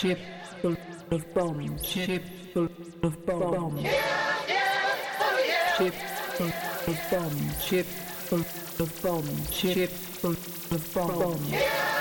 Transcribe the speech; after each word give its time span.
Ship 0.00 0.18
full 0.62 0.76
of 1.10 1.34
bombs. 1.34 1.84
Ship 1.84 2.22
full 2.54 2.70
of 3.02 3.26
bombs. 3.26 3.82
Ship 5.76 5.94
full 6.38 6.46
of 6.88 6.98
bombs. 7.10 7.62
Ship 7.62 7.84
full 7.84 8.38
of 8.38 9.02
bombs. 9.02 9.54
Ship 9.54 9.90
full 9.90 10.30
of 10.30 10.94
bombs. 10.94 11.50
Bomb. 11.50 11.99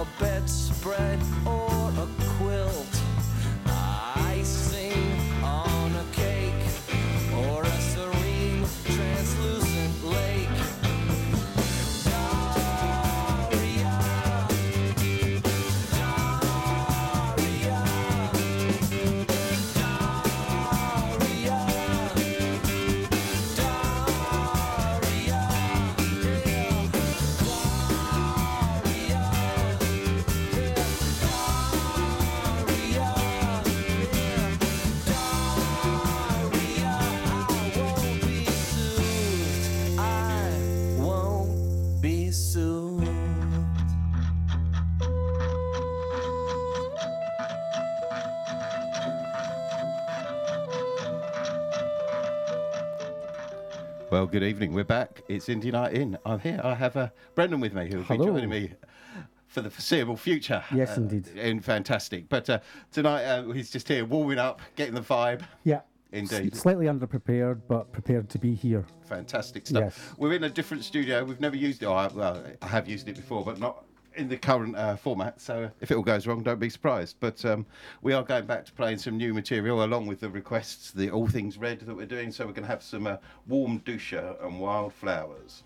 A 0.00 0.06
bedspread 0.18 1.18
or 1.44 1.69
good 54.30 54.42
evening. 54.42 54.72
We're 54.72 54.84
back. 54.84 55.22
It's 55.28 55.46
Indie 55.48 55.72
Night 55.72 55.94
In. 55.94 56.16
I'm 56.24 56.38
here. 56.38 56.60
I 56.62 56.74
have 56.74 56.96
uh, 56.96 57.08
Brendan 57.34 57.60
with 57.60 57.72
me, 57.74 57.88
who 57.90 57.98
will 57.98 58.04
be 58.18 58.24
joining 58.24 58.48
me 58.48 58.72
for 59.48 59.60
the 59.60 59.70
foreseeable 59.70 60.16
future. 60.16 60.62
Yes, 60.72 60.96
Uh, 60.96 61.02
indeed. 61.02 61.28
And 61.36 61.64
fantastic. 61.64 62.28
But 62.28 62.48
uh, 62.48 62.60
tonight 62.92 63.24
uh, 63.24 63.50
he's 63.50 63.70
just 63.70 63.88
here 63.88 64.04
warming 64.04 64.38
up, 64.38 64.60
getting 64.76 64.94
the 64.94 65.00
vibe. 65.00 65.42
Yeah. 65.64 65.80
Indeed. 66.12 66.54
S- 66.54 66.60
slightly 66.60 66.86
underprepared, 66.86 67.60
but 67.68 67.92
prepared 67.92 68.28
to 68.30 68.38
be 68.38 68.54
here. 68.54 68.84
Fantastic 69.08 69.66
stuff. 69.66 69.82
Yes. 69.96 70.14
We're 70.18 70.34
in 70.34 70.44
a 70.44 70.48
different 70.50 70.84
studio. 70.84 71.24
We've 71.24 71.40
never 71.40 71.56
used 71.56 71.82
it. 71.82 71.86
Oh, 71.86 71.94
I, 71.94 72.08
well, 72.08 72.44
I 72.62 72.66
have 72.66 72.88
used 72.88 73.08
it 73.08 73.16
before, 73.16 73.44
but 73.44 73.58
not 73.58 73.84
in 74.16 74.28
the 74.28 74.36
current 74.36 74.76
uh, 74.76 74.96
format. 74.96 75.40
So 75.40 75.70
if 75.80 75.90
it 75.90 75.96
all 75.96 76.02
goes 76.02 76.26
wrong, 76.26 76.42
don't 76.42 76.60
be 76.60 76.70
surprised. 76.70 77.16
But 77.20 77.44
um, 77.44 77.66
we 78.02 78.12
are 78.12 78.22
going 78.22 78.46
back 78.46 78.64
to 78.66 78.72
playing 78.72 78.98
some 78.98 79.16
new 79.16 79.32
material 79.34 79.84
along 79.84 80.06
with 80.06 80.20
the 80.20 80.30
requests, 80.30 80.90
the 80.90 81.10
All 81.10 81.26
Things 81.26 81.58
Red 81.58 81.80
that 81.80 81.94
we're 81.94 82.06
doing. 82.06 82.32
So 82.32 82.46
we're 82.46 82.52
going 82.52 82.64
to 82.64 82.70
have 82.70 82.82
some 82.82 83.06
uh, 83.06 83.16
Warm 83.46 83.80
Dusha 83.80 84.44
and 84.44 84.60
Wildflowers. 84.60 85.62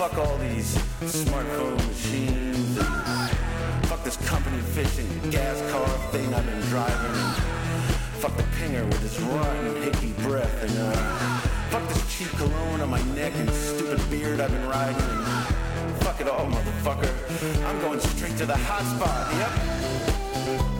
Fuck 0.00 0.16
all 0.16 0.38
these 0.38 0.78
smartphone 1.02 1.76
machines. 1.86 2.78
Fuck 3.86 4.02
this 4.02 4.16
company 4.26 4.56
fishing 4.72 5.06
gas 5.28 5.60
car 5.70 5.86
thing 6.10 6.32
I've 6.32 6.46
been 6.46 6.60
driving. 6.72 7.12
Fuck 8.22 8.34
the 8.38 8.44
pinger 8.56 8.82
with 8.86 9.02
his 9.02 9.20
rotten 9.20 9.82
hickey 9.82 10.14
breath. 10.22 10.62
And 10.62 10.72
uh, 10.78 10.92
fuck 11.68 11.86
this 11.88 12.16
cheap 12.16 12.30
cologne 12.38 12.80
on 12.80 12.88
my 12.88 13.02
neck 13.12 13.34
and 13.36 13.50
stupid 13.50 14.00
beard 14.08 14.40
I've 14.40 14.50
been 14.50 14.66
riding. 14.66 14.96
And 14.96 15.96
fuck 15.96 16.18
it 16.22 16.28
all, 16.30 16.46
motherfucker. 16.46 17.12
I'm 17.66 17.78
going 17.82 18.00
straight 18.00 18.38
to 18.38 18.46
the 18.46 18.56
hot 18.56 18.84
spot. 18.96 19.30
Yep. 19.36 20.79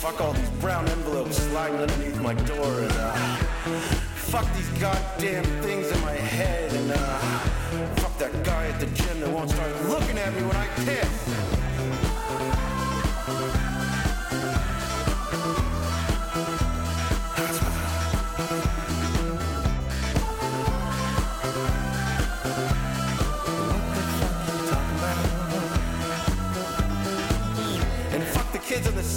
Fuck 0.00 0.18
all 0.18 0.32
these 0.32 0.48
brown 0.62 0.88
envelopes 0.88 1.36
sliding 1.36 1.78
underneath 1.78 2.18
my 2.22 2.32
door. 2.32 2.80
And 2.80 2.92
uh, 2.92 3.12
fuck 4.32 4.50
these 4.54 4.68
goddamn 4.80 5.44
things 5.60 5.90
in 5.90 6.00
my 6.00 6.12
head. 6.14 6.72
And 6.72 6.92
uh, 6.92 7.18
fuck 7.96 8.16
that 8.16 8.42
guy 8.42 8.68
at 8.68 8.80
the 8.80 8.86
gym 8.86 9.20
that 9.20 9.28
won't 9.28 9.50
start 9.50 9.70
looking 9.84 10.16
at 10.16 10.34
me 10.34 10.40
when 10.42 10.56
I 10.56 10.66
piss. 10.86 11.39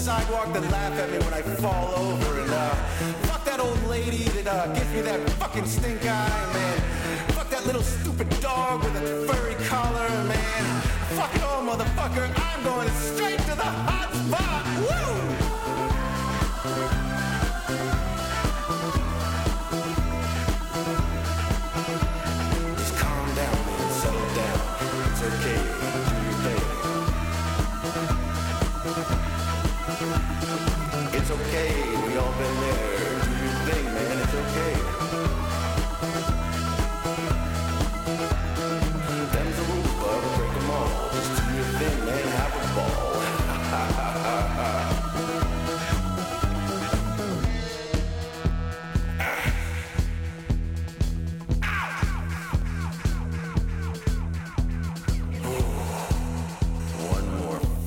Sidewalk 0.03 0.51
that 0.51 0.63
laugh 0.69 0.91
at 0.99 1.09
me 1.09 1.17
when 1.19 1.33
I 1.33 1.41
fall 1.41 1.95
over. 1.95 2.41
And 2.41 2.51
uh, 2.51 2.75
fuck 3.23 3.45
that 3.45 3.61
old 3.61 3.81
lady 3.85 4.25
that 4.35 4.47
uh, 4.47 4.67
gives 4.73 4.91
me 4.91 4.99
that 4.99 5.29
fucking 5.39 5.65
stink 5.65 6.03
eye, 6.03 6.51
man. 6.53 6.77
Fuck 7.29 7.49
that 7.51 7.65
little 7.65 7.81
stupid 7.81 8.29
dog 8.41 8.83
with 8.83 8.93
a 8.97 9.25
furry 9.25 9.55
collar, 9.63 10.09
man. 10.27 10.81
Fuck 11.15 11.33
it 11.33 11.41
all, 11.43 11.63
motherfucker. 11.63 12.29
I'm 12.35 12.61
going 12.65 12.89
straight 12.89 13.39
to 13.47 13.55
the 13.55 13.63
hot 13.63 14.13
spot. 14.13 14.65
Woo! 14.83 15.23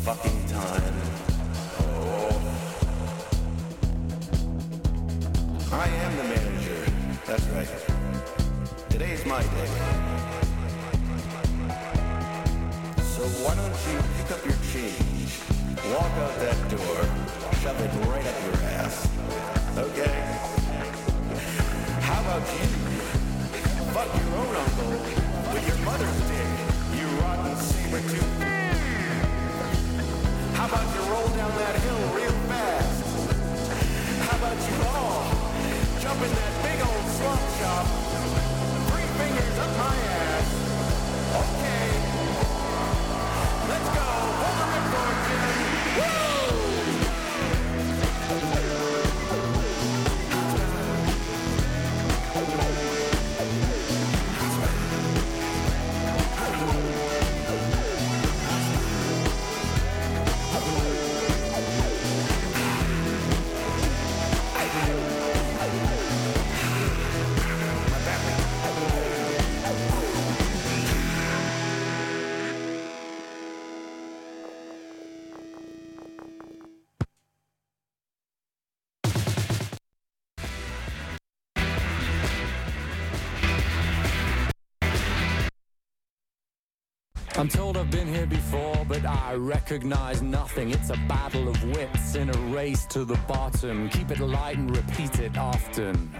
Fucking 0.07 0.36
I'm 87.47 87.53
told 87.53 87.77
I've 87.77 87.93
been 87.93 88.13
here 88.13 88.27
before, 88.27 88.85
but 88.89 89.07
I 89.07 89.35
recognize 89.35 90.21
nothing. 90.21 90.73
It's 90.73 90.91
a 90.91 90.97
battle 91.07 91.49
of 91.49 91.63
wits 91.77 92.17
in 92.17 92.29
a 92.29 92.39
race 92.53 92.87
to 92.87 93.05
the 93.05 93.15
bottom. 93.29 93.89
Keep 93.89 94.11
it 94.11 94.19
light 94.19 94.59
and 94.59 94.77
repeat 94.77 95.21
it 95.21 95.39
often. 95.39 96.13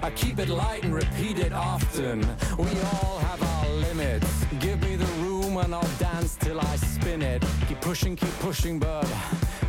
I 0.00 0.10
keep 0.12 0.38
it 0.38 0.48
light 0.48 0.84
and 0.84 0.94
repeat 0.94 1.40
it 1.40 1.52
often. 1.52 2.20
We 2.56 2.70
all 2.92 3.18
have 3.18 3.42
our 3.42 3.68
limits. 3.88 4.44
Give 4.60 4.80
me 4.82 4.94
the 4.94 5.10
room 5.24 5.56
and 5.56 5.74
I'll 5.74 5.98
dance 5.98 6.36
till 6.36 6.60
I 6.60 6.76
spin 6.76 7.20
it. 7.20 7.42
Keep 7.66 7.80
pushing, 7.80 8.14
keep 8.14 8.38
pushing, 8.38 8.78
but 8.78 9.08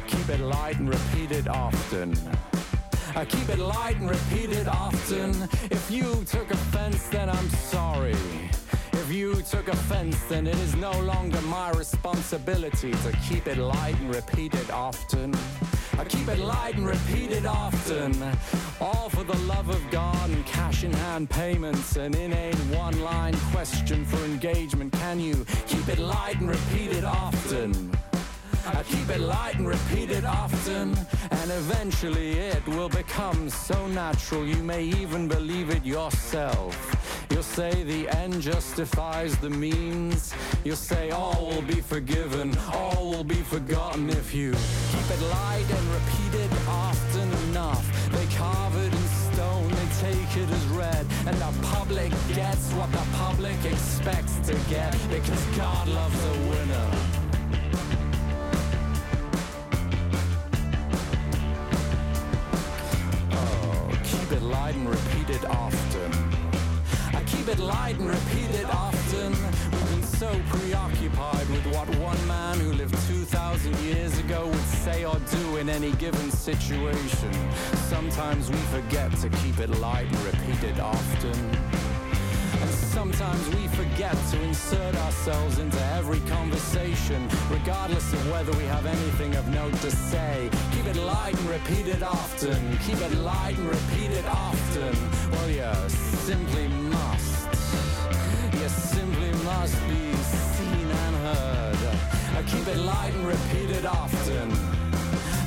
keep 0.06 0.30
it 0.30 0.40
light 0.40 0.78
and 0.78 0.88
repeat 0.88 1.32
it 1.32 1.48
often. 1.48 2.16
I 3.16 3.26
keep 3.26 3.50
it 3.50 3.58
light 3.58 3.96
and 3.96 4.08
repeat 4.08 4.52
it 4.52 4.68
often. 4.68 5.50
If 5.72 5.90
you 5.90 6.24
took 6.26 6.52
offense, 6.52 7.08
then 7.08 7.32
I'm 7.32 7.50
sorry. 7.50 8.45
If 9.08 9.14
you 9.14 9.36
took 9.44 9.68
offense, 9.68 10.20
then 10.24 10.48
it 10.48 10.56
is 10.56 10.76
no 10.78 10.92
longer 11.02 11.40
my 11.42 11.70
responsibility 11.74 12.92
to 12.92 13.12
keep 13.30 13.46
it 13.46 13.60
light 13.60 13.94
and 14.00 14.16
repeat 14.16 14.56
it 14.56 14.72
often. 14.72 15.32
I 16.00 16.06
keep 16.06 16.28
it 16.28 16.40
light 16.40 16.74
and 16.74 16.88
repeat 16.88 17.32
it 17.32 17.46
often. 17.46 18.16
All 18.82 19.10
for 19.10 19.24
the 19.24 19.38
love 19.46 19.70
of 19.70 19.80
God 19.92 20.32
and 20.32 20.44
cash 20.48 20.84
in 20.84 20.92
hand 20.92 21.30
payments. 21.30 21.98
An 21.98 22.16
inane 22.16 22.56
one 22.76 23.00
line 23.00 23.36
question 23.52 24.06
for 24.06 24.18
engagement. 24.26 24.92
Can 24.94 25.20
you 25.20 25.46
keep 25.68 25.88
it 25.88 26.00
light 26.00 26.40
and 26.40 26.50
repeat 26.50 26.92
it 26.92 27.04
often? 27.04 27.92
I 28.66 28.82
keep 28.82 29.08
it 29.10 29.20
light 29.20 29.58
and 29.58 29.68
repeat 29.68 30.10
it 30.10 30.26
often, 30.26 30.98
and 31.30 31.52
eventually 31.52 32.32
it 32.32 32.66
will 32.70 32.90
become 32.90 33.48
so 33.52 33.86
natural 33.86 34.44
you 34.44 34.64
may 34.64 34.82
even 34.82 35.28
believe 35.28 35.70
it 35.70 35.86
yourself. 35.86 36.74
You'll 37.36 37.44
say 37.44 37.84
the 37.84 38.08
end 38.16 38.42
justifies 38.42 39.36
the 39.40 39.50
means. 39.50 40.34
You'll 40.64 40.78
say 40.78 41.10
all 41.12 41.48
will 41.48 41.62
be 41.64 41.82
forgiven, 41.82 42.58
all 42.72 43.12
will 43.12 43.26
be 43.26 43.42
forgotten 43.42 44.10
if 44.10 44.34
you 44.34 44.54
keep 44.54 45.12
it 45.12 45.22
light 45.22 45.66
and 45.70 45.86
repeat 45.90 46.40
it 46.40 46.52
often 46.66 47.30
enough. 47.50 47.86
They 48.12 48.26
carve 48.38 48.78
it 48.78 48.94
in 48.94 49.08
stone, 49.34 49.68
they 49.68 49.88
take 50.00 50.38
it 50.38 50.50
as 50.50 50.66
read, 50.68 51.06
and 51.28 51.36
the 51.36 51.54
public 51.62 52.12
gets 52.34 52.72
what 52.72 52.90
the 52.94 53.06
public 53.18 53.66
expects 53.66 54.38
to 54.48 54.54
get 54.70 54.94
because 55.10 55.44
God 55.58 55.90
loves 55.90 56.24
a 56.24 56.32
winner. 56.50 56.90
Oh, 63.34 63.90
keep 64.06 64.32
it 64.32 64.42
light 64.42 64.76
and 64.76 64.88
repeat 64.88 65.36
it 65.36 65.44
often. 65.50 66.25
Keep 67.38 67.48
it 67.50 67.60
light 67.60 67.98
and 68.00 68.10
repeat 68.10 68.50
it 68.56 68.66
often. 68.74 69.32
We've 69.72 69.90
been 69.90 70.04
so 70.04 70.32
preoccupied 70.50 71.50
with 71.50 71.66
what 71.74 71.88
one 71.98 72.28
man 72.28 72.60
who 72.60 72.74
lived 72.74 72.96
2,000 73.08 73.76
years 73.80 74.18
ago 74.20 74.48
would 74.48 74.68
say 74.84 75.04
or 75.06 75.18
do 75.32 75.58
in 75.58 75.70
any 75.70 75.92
given 75.94 76.32
situation. 76.32 77.34
Sometimes 77.90 78.50
we 78.50 78.58
forget 78.78 79.12
to 79.18 79.30
keep 79.30 79.60
it 79.60 79.70
light 79.80 80.08
and 80.08 80.26
repeat 80.26 80.64
it 80.64 80.80
often. 80.80 82.15
Sometimes 82.96 83.50
we 83.54 83.68
forget 83.68 84.16
to 84.32 84.42
insert 84.42 84.96
ourselves 84.96 85.60
into 85.60 85.78
every 85.98 86.22
conversation, 86.22 87.28
regardless 87.50 88.14
of 88.14 88.32
whether 88.32 88.54
we 88.54 88.64
have 88.64 88.86
anything 88.86 89.36
of 89.36 89.46
note 89.50 89.74
to 89.82 89.92
say. 89.92 90.50
Keep 90.72 90.86
it 90.86 90.96
light 90.96 91.38
and 91.38 91.50
repeat 91.50 91.88
it 91.88 92.02
often. 92.02 92.78
Keep 92.88 93.02
it 93.02 93.14
light 93.18 93.58
and 93.58 93.68
repeat 93.68 94.12
it 94.12 94.26
often. 94.26 94.96
Well, 95.30 95.50
you 95.50 95.90
simply 95.90 96.70
must. 96.70 97.48
You 98.54 98.70
simply 98.70 99.32
must 99.44 99.78
be 99.90 100.14
seen 100.14 100.90
and 100.90 101.16
heard. 101.18 102.48
Keep 102.48 102.68
it 102.70 102.78
light 102.78 103.14
and 103.14 103.28
repeat 103.28 103.72
it 103.72 103.86
often. 103.86 104.85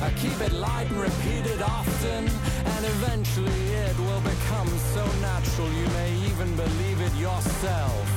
I 0.01 0.11
keep 0.11 0.39
it 0.39 0.53
light 0.53 0.87
and 0.89 1.01
repeat 1.01 1.45
it 1.45 1.61
often, 1.61 2.23
and 2.23 2.85
eventually 2.85 3.63
it 3.83 3.97
will 3.99 4.21
become 4.21 4.69
so 4.95 5.03
natural 5.19 5.67
you 5.73 5.87
may 5.99 6.11
even 6.31 6.55
believe 6.55 7.01
it 7.01 7.13
yourself. 7.15 8.07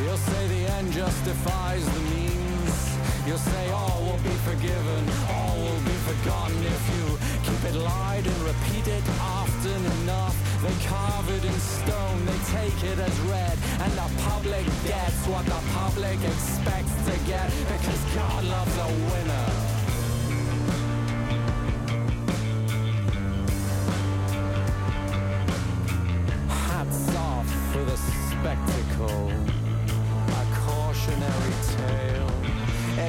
You'll 0.00 0.16
say 0.16 0.48
the 0.48 0.72
end 0.72 0.92
justifies 0.92 1.84
the 1.84 2.00
means. 2.16 2.96
You'll 3.26 3.36
say 3.52 3.70
all 3.70 4.00
will 4.00 4.22
be 4.24 4.36
forgiven, 4.48 5.02
all 5.28 5.56
will 5.60 5.82
be 5.84 5.98
forgotten 6.08 6.56
if 6.64 6.82
you 6.96 7.04
keep 7.44 7.62
it 7.68 7.76
light 7.76 8.24
and 8.24 8.40
repeat 8.40 8.88
it 8.88 9.04
often 9.20 9.80
enough. 10.00 10.36
They 10.64 10.72
carve 10.88 11.28
it 11.36 11.44
in 11.44 11.58
stone, 11.60 12.24
they 12.24 12.40
take 12.48 12.80
it 12.82 12.98
as 12.98 13.16
read, 13.28 13.58
and 13.84 13.92
the 13.92 14.08
public 14.24 14.64
gets 14.88 15.20
what 15.28 15.44
the 15.44 15.60
public 15.76 16.16
expects 16.24 16.96
to 17.04 17.14
get 17.28 17.52
because 17.68 18.00
God 18.16 18.44
loves 18.44 18.76
a 18.78 18.88
winner. 19.12 19.59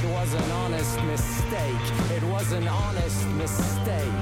It 0.01 0.09
was 0.09 0.33
an 0.33 0.51
honest 0.51 0.99
mistake. 1.03 1.85
It 2.17 2.23
was 2.23 2.51
an 2.53 2.67
honest 2.67 3.23
mistake. 3.37 4.21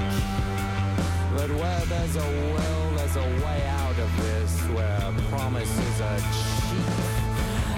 But 1.34 1.48
where 1.56 1.84
there's 1.88 2.16
a 2.16 2.28
will, 2.52 2.96
there's 2.96 3.16
a 3.16 3.28
way 3.40 3.64
out 3.80 3.98
of 3.98 4.10
this. 4.20 4.60
Where 4.76 5.00
promises 5.30 6.00
are 6.02 6.20
cheap. 6.36 6.84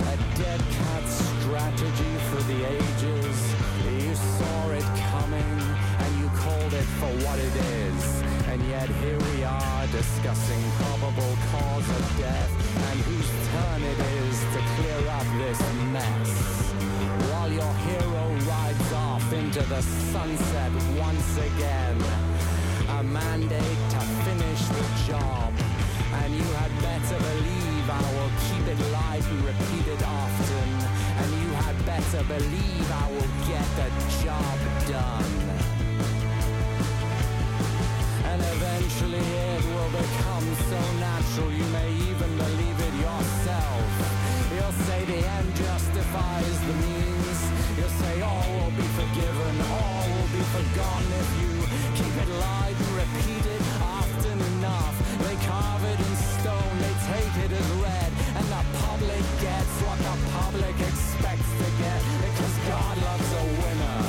A 0.03 0.17
dead 0.37 0.61
cat 0.79 1.05
strategy 1.07 2.15
for 2.27 2.43
the 2.51 2.61
ages. 2.75 3.39
You 3.87 4.15
saw 4.17 4.71
it 4.71 4.89
coming 5.15 5.53
and 6.03 6.11
you 6.19 6.29
called 6.43 6.75
it 6.75 6.89
for 6.99 7.13
what 7.23 7.39
it 7.39 7.55
is. 7.87 8.23
And 8.51 8.67
yet 8.69 8.89
here 8.99 9.19
we 9.31 9.45
are 9.45 9.87
discussing 9.93 10.63
probable 10.83 11.37
cause 11.53 11.89
of 11.89 12.19
death 12.19 12.51
and 12.91 12.99
whose 13.07 13.31
turn 13.55 13.81
it 13.81 14.01
is 14.27 14.41
to 14.55 14.61
clear 14.75 15.09
up 15.09 15.27
this 15.39 15.61
mess. 15.95 16.82
Your 17.63 17.75
hero 17.75 18.25
rides 18.51 18.93
off 18.93 19.33
into 19.33 19.63
the 19.75 19.83
sunset 19.83 20.73
once 20.99 21.33
again. 21.49 21.97
A 22.99 23.03
mandate 23.05 23.83
to 23.95 24.01
finish 24.27 24.63
the 24.77 24.87
job. 25.07 25.53
And 26.21 26.35
you 26.35 26.49
had 26.59 26.73
better 26.83 27.19
believe 27.31 27.87
I 27.87 28.03
will 28.17 28.33
keep 28.47 28.65
it 28.67 28.81
light 28.91 29.25
and 29.31 29.45
repeat 29.45 29.87
it 29.95 30.03
often. 30.03 30.69
And 31.21 31.29
you 31.41 31.51
had 31.63 31.77
better 31.87 32.23
believe 32.35 32.87
I 33.05 33.07
will 33.15 33.33
get 33.47 33.67
the 33.79 33.91
job 34.25 34.59
done. 34.97 35.35
And 38.31 38.41
eventually 38.57 39.27
it 39.55 39.63
will 39.75 39.93
become 40.03 40.47
so 40.67 40.81
natural 40.99 41.53
you 41.53 41.67
may 41.79 41.91
even 42.11 42.31
believe 42.45 42.79
it 42.89 42.95
yourself. 43.07 43.87
You'll 44.51 44.79
say 44.87 45.05
the 45.05 45.21
end 45.37 45.55
justifies 45.55 46.61
the 46.67 46.75
means. 46.83 47.22
You'll 47.83 47.91
say 47.91 48.23
all 48.23 48.47
will 48.55 48.71
be 48.79 48.87
forgiven, 48.95 49.55
all 49.75 50.07
will 50.15 50.31
be 50.31 50.45
forgotten 50.55 51.11
if 51.19 51.31
you 51.43 51.51
keep 51.99 52.15
it 52.15 52.31
light 52.39 52.77
and 52.79 52.95
repeat 52.95 53.45
it 53.45 53.63
often 53.83 54.39
enough. 54.55 54.95
They 55.19 55.35
carve 55.51 55.83
it 55.91 55.99
in 55.99 56.15
stone, 56.15 56.75
they 56.79 56.95
take 57.11 57.35
it 57.45 57.51
as 57.51 57.71
read, 57.83 58.11
and 58.39 58.47
the 58.55 58.63
public 58.87 59.25
gets 59.43 59.75
what 59.83 59.99
the 59.99 60.15
public 60.31 60.79
expects 60.79 61.51
to 61.59 61.69
get 61.83 62.01
because 62.23 62.55
God 62.71 62.97
loves 63.03 63.33
a 63.33 63.45
winner. 63.67 64.02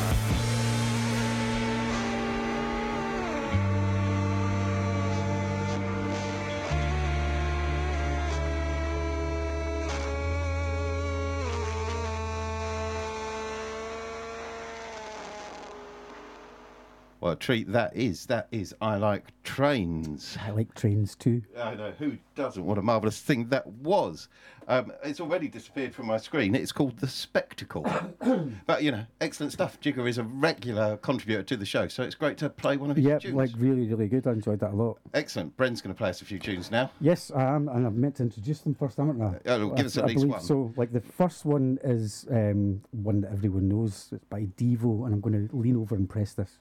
What 17.23 17.31
a 17.31 17.35
treat 17.37 17.71
that 17.71 17.95
is. 17.95 18.25
That 18.25 18.49
is 18.51 18.75
I 18.81 18.97
Like 18.97 19.31
Trains. 19.45 20.37
I 20.45 20.49
like 20.51 20.75
trains 20.75 21.15
too. 21.15 21.41
I 21.57 21.73
know, 21.73 21.93
who 21.97 22.17
doesn't? 22.35 22.65
What 22.65 22.77
a 22.77 22.81
marvellous 22.81 23.21
thing 23.21 23.47
that 23.47 23.65
was. 23.65 24.27
Um, 24.67 24.91
it's 25.05 25.21
already 25.21 25.47
disappeared 25.47 25.95
from 25.95 26.07
my 26.07 26.17
screen. 26.17 26.53
It's 26.53 26.73
called 26.73 26.97
The 26.99 27.07
Spectacle. 27.07 27.85
but, 28.65 28.83
you 28.83 28.91
know, 28.91 29.05
excellent 29.21 29.53
stuff. 29.53 29.79
Jigger 29.79 30.05
is 30.05 30.17
a 30.17 30.23
regular 30.25 30.97
contributor 30.97 31.43
to 31.43 31.55
the 31.55 31.65
show, 31.65 31.87
so 31.87 32.03
it's 32.03 32.13
great 32.15 32.37
to 32.39 32.49
play 32.49 32.75
one 32.75 32.91
of 32.91 32.97
his 32.97 33.05
Yep, 33.05 33.21
tunes. 33.21 33.35
like 33.35 33.51
really, 33.55 33.87
really 33.87 34.09
good. 34.09 34.27
I 34.27 34.31
enjoyed 34.31 34.59
that 34.59 34.71
a 34.71 34.75
lot. 34.75 34.97
Excellent. 35.13 35.55
Bren's 35.55 35.79
going 35.81 35.95
to 35.95 35.97
play 35.97 36.09
us 36.09 36.21
a 36.21 36.25
few 36.25 36.39
tunes 36.39 36.71
now. 36.71 36.91
Yes, 36.99 37.31
I 37.33 37.43
am, 37.43 37.69
and 37.69 37.87
I've 37.87 37.95
meant 37.95 38.15
to 38.15 38.23
introduce 38.23 38.59
them 38.59 38.75
first, 38.75 38.97
haven't 38.97 39.21
I? 39.21 39.35
Yeah, 39.45 39.57
well, 39.59 39.69
give 39.69 39.85
I- 39.85 39.87
us 39.87 39.97
at 39.97 40.03
I 40.03 40.07
least 40.07 40.15
believe 40.17 40.31
one. 40.33 40.41
So, 40.41 40.73
like 40.75 40.91
the 40.91 40.99
first 40.99 41.45
one 41.45 41.79
is 41.85 42.25
um, 42.31 42.81
one 42.91 43.21
that 43.21 43.31
everyone 43.31 43.69
knows. 43.69 44.09
It's 44.11 44.25
by 44.25 44.41
Devo, 44.57 45.05
and 45.05 45.13
I'm 45.13 45.21
going 45.21 45.47
to 45.47 45.55
lean 45.55 45.77
over 45.77 45.95
and 45.95 46.09
press 46.09 46.33
this. 46.33 46.59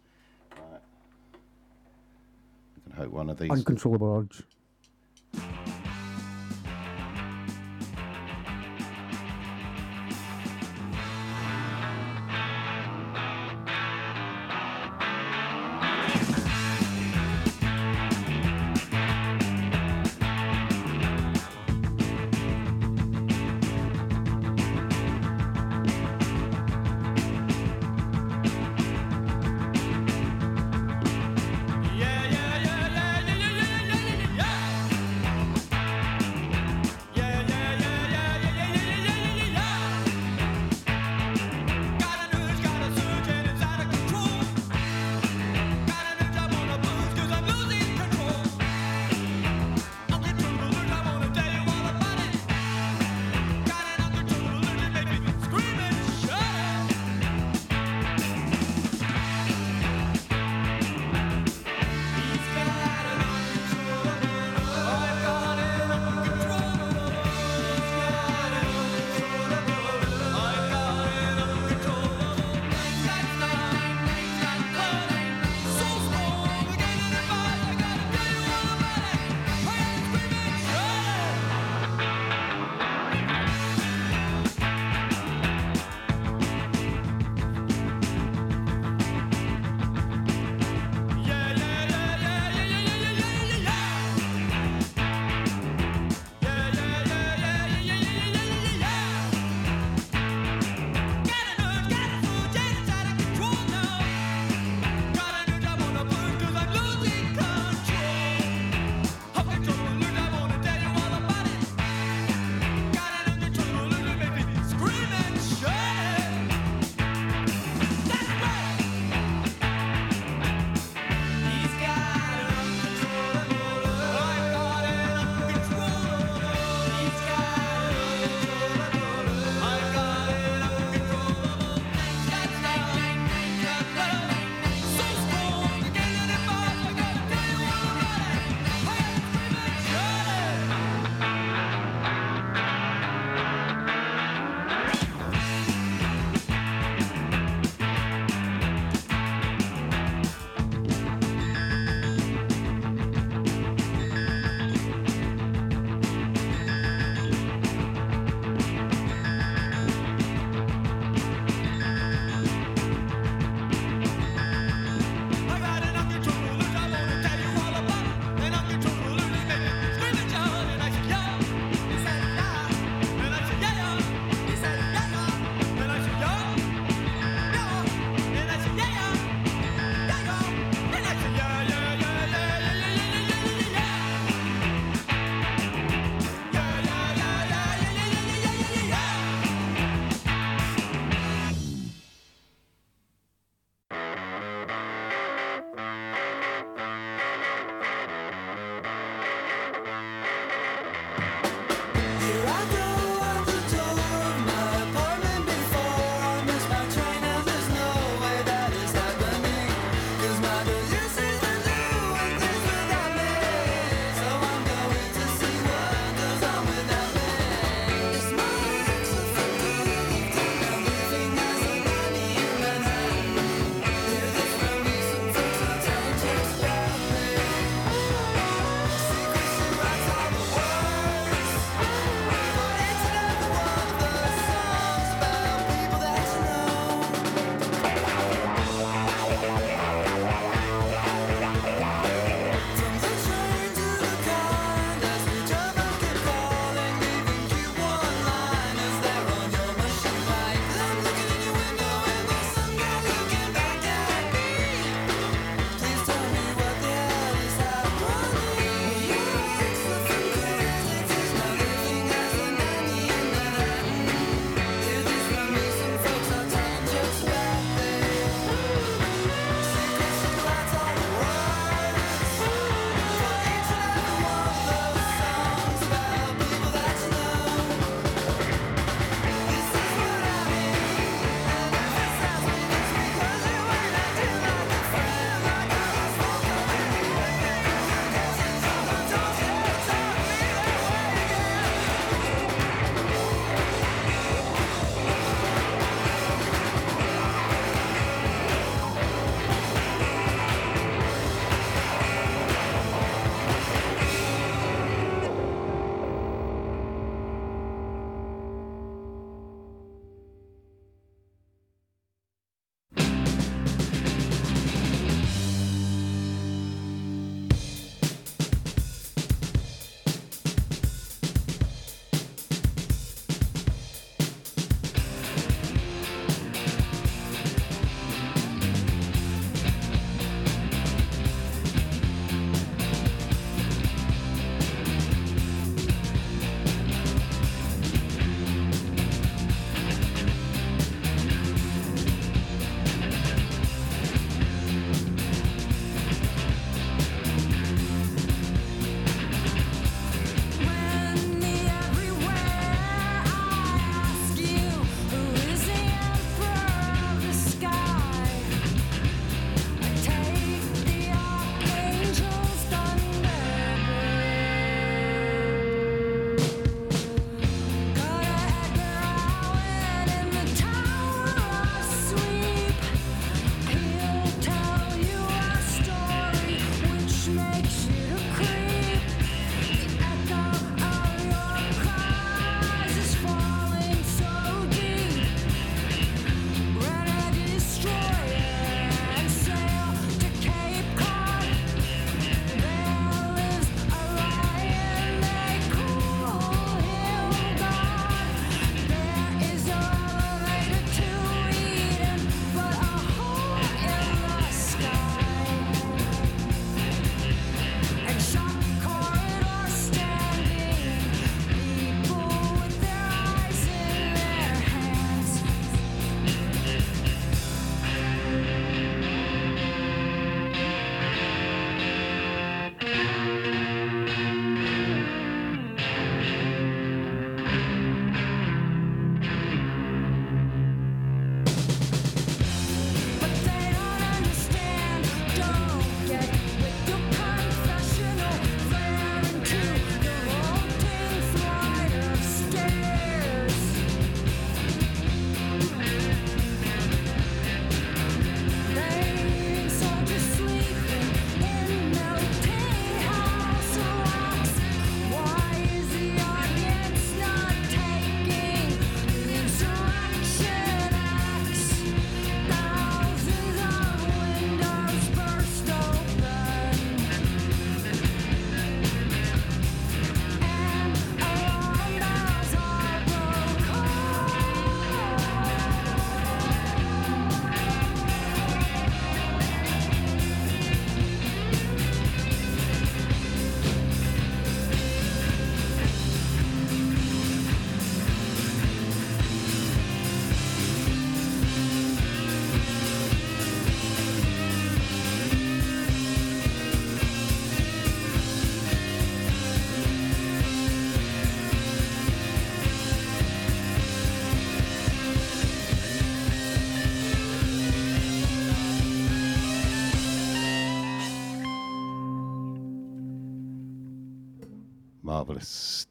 Hope 2.96 3.11
one 3.11 3.30
of 3.30 3.38
these. 3.38 3.50
Uncontrollable 3.50 4.28
urge. 4.30 4.42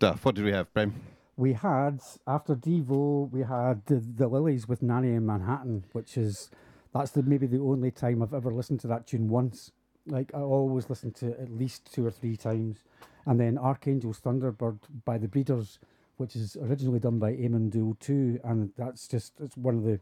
Stuff. 0.01 0.25
What 0.25 0.33
did 0.33 0.45
we 0.45 0.51
have, 0.51 0.73
Bren? 0.73 0.93
We 1.37 1.53
had 1.53 2.01
after 2.25 2.55
Devo, 2.55 3.29
we 3.29 3.41
had 3.41 3.85
the, 3.85 3.97
the 3.97 4.27
Lilys 4.27 4.67
with 4.67 4.81
Nanny 4.81 5.09
in 5.09 5.27
Manhattan, 5.27 5.83
which 5.91 6.17
is 6.17 6.49
that's 6.91 7.11
the 7.11 7.21
maybe 7.21 7.45
the 7.45 7.59
only 7.59 7.91
time 7.91 8.23
I've 8.23 8.33
ever 8.33 8.51
listened 8.51 8.79
to 8.79 8.87
that 8.87 9.05
tune 9.05 9.29
once. 9.29 9.71
Like 10.07 10.31
I 10.33 10.39
always 10.39 10.89
listen 10.89 11.11
to 11.19 11.39
at 11.39 11.51
least 11.51 11.93
two 11.93 12.03
or 12.03 12.09
three 12.09 12.35
times, 12.35 12.83
and 13.27 13.39
then 13.39 13.59
Archangel's 13.59 14.19
Thunderbird 14.19 14.79
by 15.05 15.19
the 15.19 15.27
Breeders, 15.27 15.77
which 16.17 16.35
is 16.35 16.57
originally 16.59 16.99
done 16.99 17.19
by 17.19 17.33
Amon 17.33 17.69
Düül 17.69 17.95
II, 18.09 18.39
and 18.43 18.71
that's 18.79 19.07
just 19.07 19.33
it's 19.39 19.55
one 19.55 19.77
of 19.77 19.83
the 19.83 19.99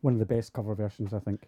one 0.00 0.14
of 0.14 0.18
the 0.18 0.26
best 0.26 0.52
cover 0.52 0.74
versions 0.74 1.14
I 1.14 1.20
think. 1.20 1.46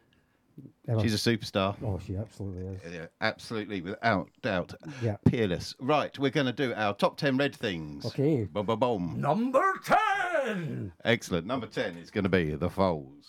Ever. 0.89 1.01
She's 1.01 1.15
a 1.15 1.31
superstar. 1.31 1.75
oh, 1.85 1.99
she 2.05 2.17
absolutely 2.17 2.67
is. 2.67 2.81
Yeah, 2.93 3.07
absolutely, 3.21 3.81
without 3.81 4.29
doubt. 4.43 4.75
Yeah. 5.03 5.17
Peerless. 5.25 5.75
Right, 5.81 6.17
we're 6.19 6.31
going 6.31 6.47
to 6.47 6.53
do 6.53 6.73
our 6.75 6.95
top 6.95 7.17
10 7.17 7.37
red 7.37 7.55
things. 7.55 8.05
Okay. 8.07 8.45
Boom, 8.45 8.67
boom, 8.67 8.79
boom. 8.79 9.21
Number 9.21 9.63
ten. 9.85 10.93
Excellent. 11.05 11.47
Number 11.47 11.67
10 11.67 11.97
is 11.99 12.11
going 12.11 12.25
to 12.25 12.31
be 12.31 12.55
The 12.55 12.69
Foals. 12.71 13.27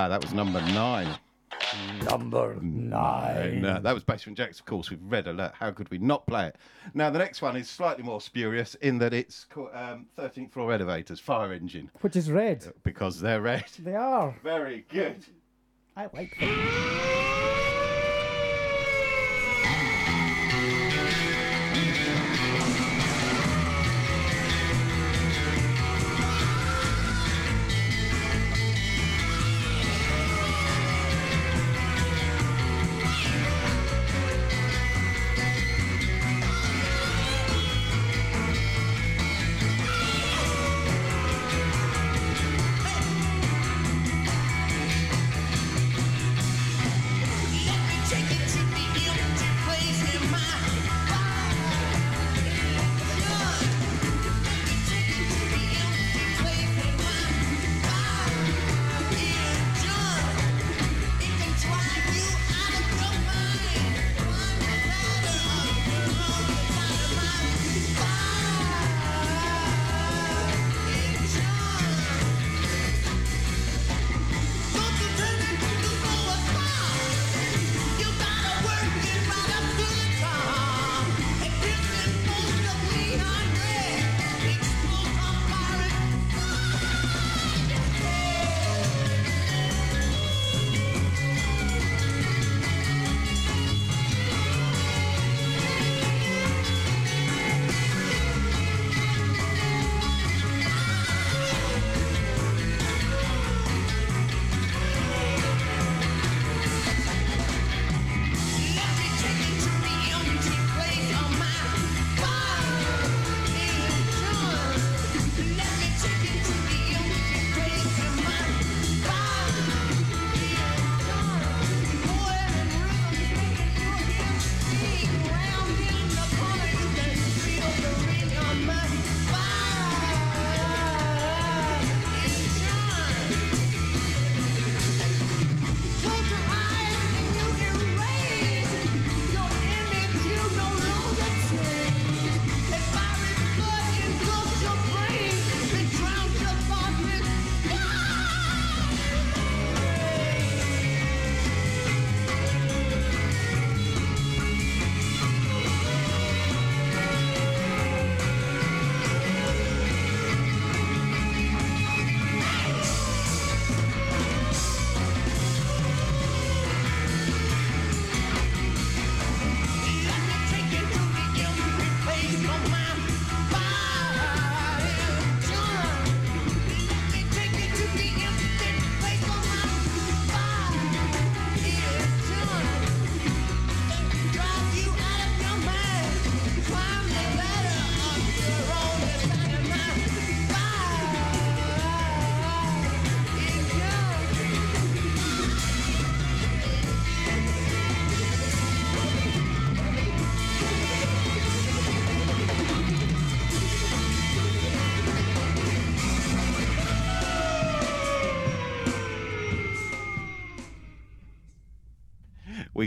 Ah, 0.00 0.08
that 0.08 0.22
was 0.22 0.32
number 0.32 0.62
nine. 0.62 1.14
Number 2.04 2.54
mm. 2.54 2.88
nine. 2.88 3.82
That 3.82 3.92
was 3.92 4.02
Basement 4.02 4.38
Jaxx, 4.38 4.60
of 4.60 4.64
course, 4.64 4.88
we've 4.88 4.98
Red 5.02 5.26
Alert. 5.26 5.52
How 5.60 5.72
could 5.72 5.90
we 5.90 5.98
not 5.98 6.26
play 6.26 6.46
it? 6.46 6.56
Now, 6.94 7.10
the 7.10 7.18
next 7.18 7.42
one 7.42 7.54
is 7.54 7.68
slightly 7.68 8.02
more 8.02 8.22
spurious 8.22 8.76
in 8.76 8.96
that 8.96 9.12
it's 9.12 9.44
called, 9.44 9.68
um, 9.74 10.06
13th 10.16 10.52
Floor 10.52 10.72
Elevators, 10.72 11.20
Fire 11.20 11.52
Engine. 11.52 11.90
Which 12.00 12.16
is 12.16 12.30
red. 12.30 12.72
Because 12.82 13.20
they're 13.20 13.42
red. 13.42 13.66
They 13.78 13.94
are. 13.94 14.34
Very 14.42 14.86
good. 14.88 15.26
I 15.94 16.08
like 16.14 16.34
them. 16.40 17.89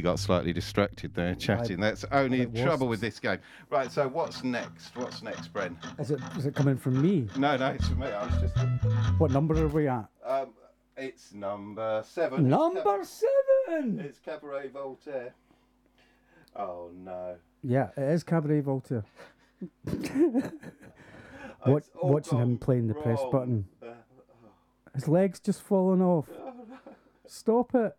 Got 0.04 0.20
slightly 0.20 0.54
distracted 0.54 1.16
there 1.16 1.34
chatting. 1.34 1.80
That's 1.80 2.06
only 2.12 2.46
trouble 2.46 2.88
with 2.88 3.02
this 3.02 3.20
game. 3.20 3.40
Right, 3.70 3.92
so 3.92 4.08
what's 4.08 4.44
next? 4.44 4.96
What's 4.96 5.24
next, 5.24 5.54
Bren? 5.54 5.76
Is 6.00 6.12
it 6.12 6.20
is 6.38 6.46
it 6.46 6.54
coming 6.54 6.78
from 6.78 7.02
me? 7.02 7.28
No, 7.38 7.58
no, 7.58 7.68
it's 7.70 7.88
from 7.88 8.00
me. 8.00 8.08
I 8.08 8.26
was 8.26 8.42
just. 8.42 8.56
What 9.18 9.32
number 9.32 9.58
are 9.64 9.68
we 9.68 9.88
at? 9.88 10.06
Um, 10.26 10.50
it's 10.98 11.34
number 11.34 12.04
seven. 12.06 12.48
Number 12.48 13.00
It's 13.00 13.24
seven. 13.68 14.00
It's 14.00 14.20
Cabaret 14.20 14.68
Voltaire. 14.70 15.34
Oh 16.56 16.92
no. 16.94 17.36
Yeah, 17.64 17.90
it 17.98 18.04
is 18.04 18.24
Cabaret 18.24 18.60
Voltaire. 18.62 19.06
What, 21.66 21.84
watching 22.02 22.40
him 22.40 22.58
playing 22.58 22.88
the 22.88 22.94
press 22.94 23.20
wrong. 23.22 23.32
button. 23.32 23.66
Uh, 23.82 23.94
His 24.94 25.08
legs 25.08 25.40
just 25.40 25.62
falling 25.62 26.02
off. 26.02 26.28
Stop 27.26 27.74
it. 27.74 27.96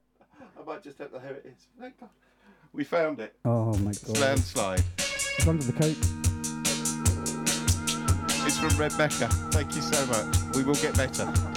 I 0.65 0.67
might 0.73 0.83
just 0.83 0.99
have 0.99 1.12
to. 1.12 1.21
Here 1.21 1.43
it 1.45 1.47
is. 1.47 1.67
Thank 1.79 2.01
God. 2.01 2.09
We 2.73 2.85
found 2.85 3.21
it. 3.21 3.35
Oh 3.45 3.75
my 3.79 3.93
god. 4.07 4.19
landslide. 4.19 4.83
It's 4.97 5.47
under 5.47 5.62
the 5.62 5.73
couch. 5.73 5.97
It's 8.47 8.59
from 8.59 8.81
Rebecca. 8.81 9.29
Thank 9.51 9.77
you 9.77 9.83
so 9.83 10.07
much. 10.07 10.57
We 10.57 10.65
will 10.65 10.75
get 10.77 10.97
better. 10.97 11.53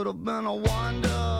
Could 0.00 0.06
have 0.06 0.24
been 0.24 0.46
a 0.46 0.54
wonder, 0.54 1.39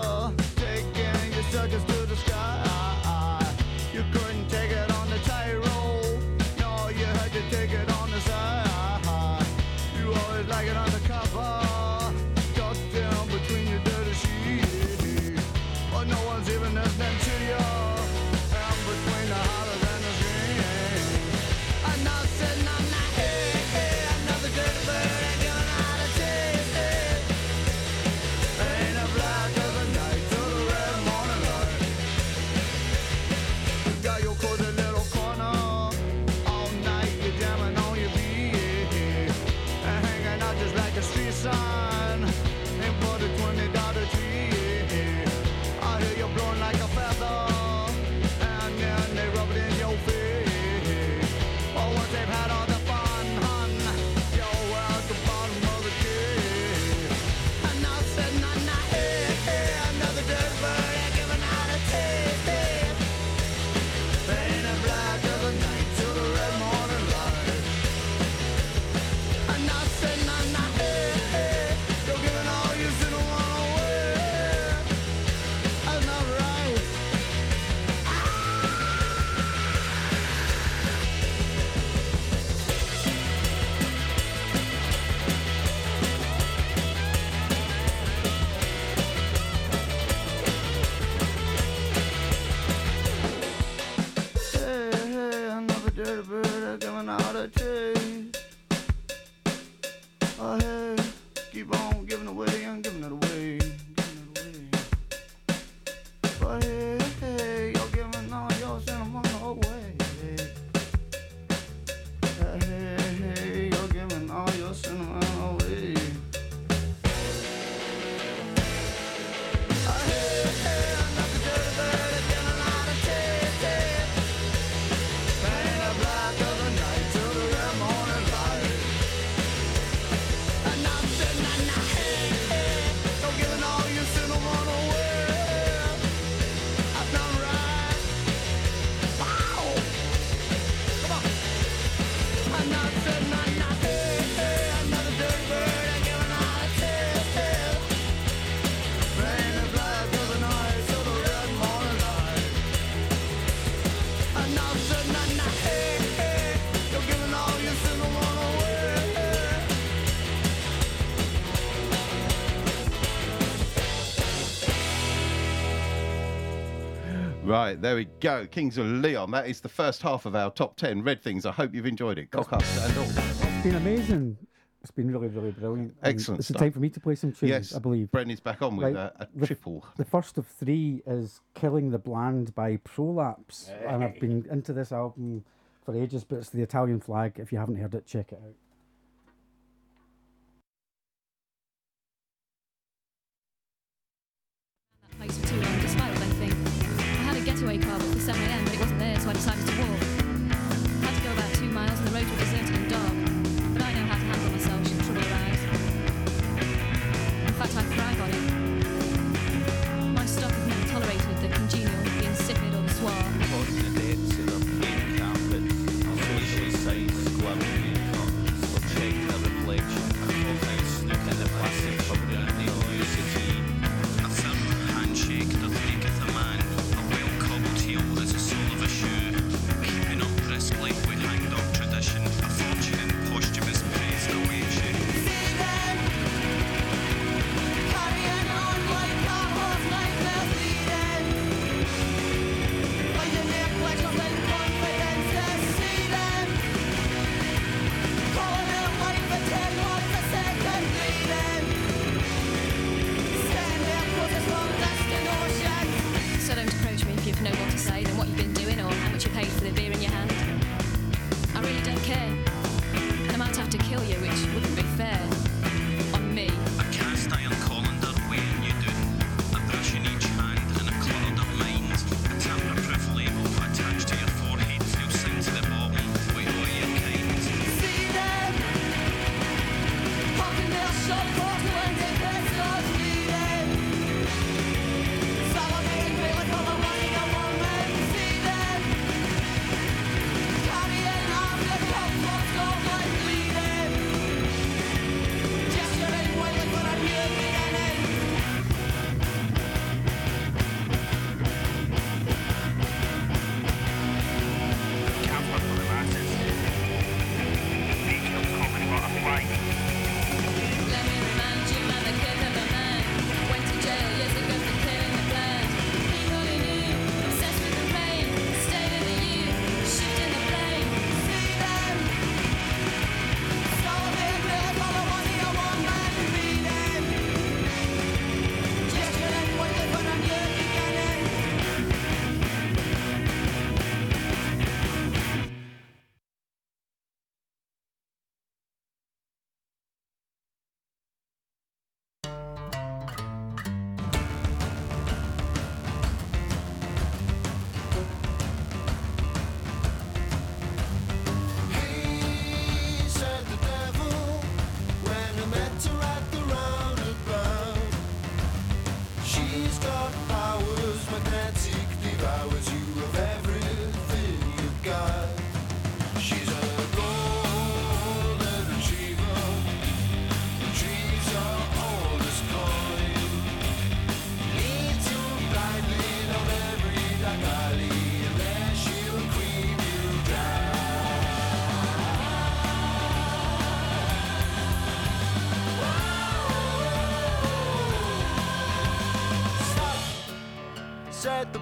right, 167.70 167.80
there 167.82 167.96
we 167.96 168.06
go. 168.20 168.46
Kings 168.46 168.78
of 168.78 168.86
Leon. 168.86 169.30
That 169.30 169.48
is 169.48 169.60
the 169.60 169.68
first 169.68 170.02
half 170.02 170.26
of 170.26 170.34
our 170.34 170.50
top 170.50 170.76
10 170.76 171.02
Red 171.02 171.22
Things. 171.22 171.46
I 171.46 171.52
hope 171.52 171.74
you've 171.74 171.86
enjoyed 171.86 172.18
it. 172.18 172.30
Cock 172.30 172.52
up 172.52 172.62
and 172.62 172.98
all. 172.98 173.04
It's 173.04 173.62
been 173.62 173.76
amazing. 173.76 174.36
It's 174.82 174.90
been 174.90 175.10
really, 175.10 175.28
really 175.28 175.50
brilliant. 175.52 175.94
Excellent. 176.02 176.40
It's 176.40 176.48
the 176.48 176.54
time 176.54 176.72
for 176.72 176.80
me 176.80 176.88
to 176.88 177.00
play 177.00 177.14
some 177.14 177.32
tunes, 177.32 177.50
yes, 177.50 177.74
I 177.74 177.78
believe. 177.78 178.10
Brendan's 178.10 178.40
back 178.40 178.62
on 178.62 178.76
with 178.76 178.86
Right, 178.86 178.96
a, 178.96 179.12
a 179.24 179.28
the- 179.34 179.46
triple. 179.46 179.84
The 179.96 180.04
first 180.06 180.38
of 180.38 180.46
three 180.46 181.02
is 181.06 181.40
Killing 181.54 181.90
the 181.90 181.98
Bland 181.98 182.54
by 182.54 182.78
Prolapse. 182.78 183.70
And 183.86 184.02
I've 184.02 184.18
been 184.18 184.46
into 184.50 184.72
this 184.72 184.90
album 184.90 185.44
for 185.84 185.94
ages, 185.94 186.24
but 186.24 186.36
it's 186.38 186.48
the 186.50 186.62
Italian 186.62 186.98
flag. 187.00 187.34
If 187.38 187.52
you 187.52 187.58
haven't 187.58 187.76
heard 187.76 187.94
it, 187.94 188.06
check 188.06 188.32
it 188.32 188.40
out. 188.42 188.54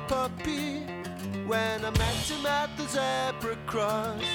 puppy 0.08 0.80
when 1.46 1.84
I 1.84 1.90
met 1.90 2.30
him 2.30 2.46
at 2.46 2.70
the 2.76 2.86
zebra 2.86 3.56
cross. 3.66 4.27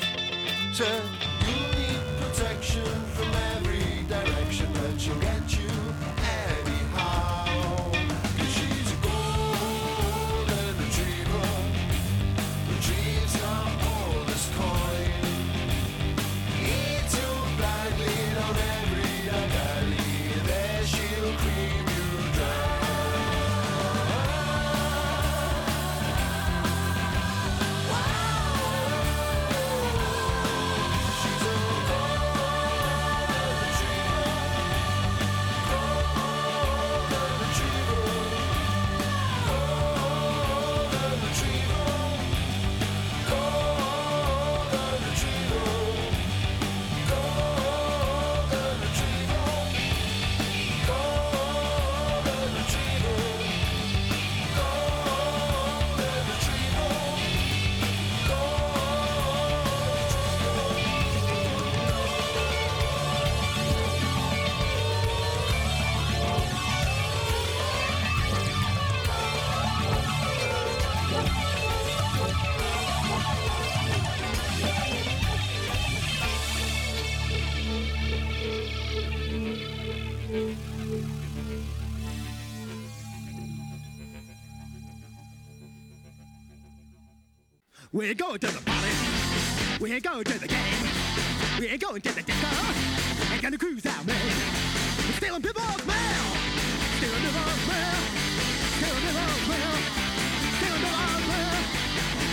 We 87.93 88.09
ain't 88.09 88.17
going 88.17 88.39
to 88.39 88.47
the 88.47 88.59
party. 88.65 88.89
We 89.79 89.93
ain't 89.93 90.03
going 90.03 90.23
to 90.23 90.39
the 90.39 90.47
game. 90.47 90.57
We 91.59 91.67
ain't 91.67 91.79
going 91.79 92.01
to 92.01 92.09
the 92.11 92.23
disco. 92.23 92.47
Ain't 93.31 93.39
gonna 93.39 93.55
cruise 93.55 93.85
out, 93.85 94.03
man. 94.07 94.17
We're 94.17 95.13
stealing 95.13 95.43
people's 95.43 95.85
mail. 95.85 96.25
Stealing 96.97 97.21
people's 97.21 97.63
mail. 97.69 97.93
Stealing 98.81 98.97
people's 98.97 99.45
mail. 99.45 99.77
Stealing 100.57 100.81
people's 100.81 101.21
mail. 101.29 101.53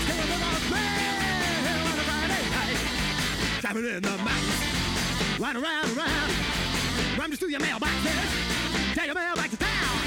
Stealing 0.00 0.28
people's 0.32 0.64
mail 0.72 1.84
on 1.84 1.92
a 1.92 2.04
Friday 2.08 2.44
night. 2.56 2.80
Driving 3.60 3.84
in 3.84 4.00
the 4.00 4.16
mountains. 4.16 4.64
Run 5.44 5.56
around, 5.60 5.88
around. 5.92 6.30
Run 7.20 7.36
through 7.36 7.50
your 7.50 7.60
mailboxes. 7.60 8.96
Take 8.96 9.12
your 9.12 9.14
mail 9.14 9.36
back 9.36 9.50
to 9.50 9.58
town. 9.58 10.00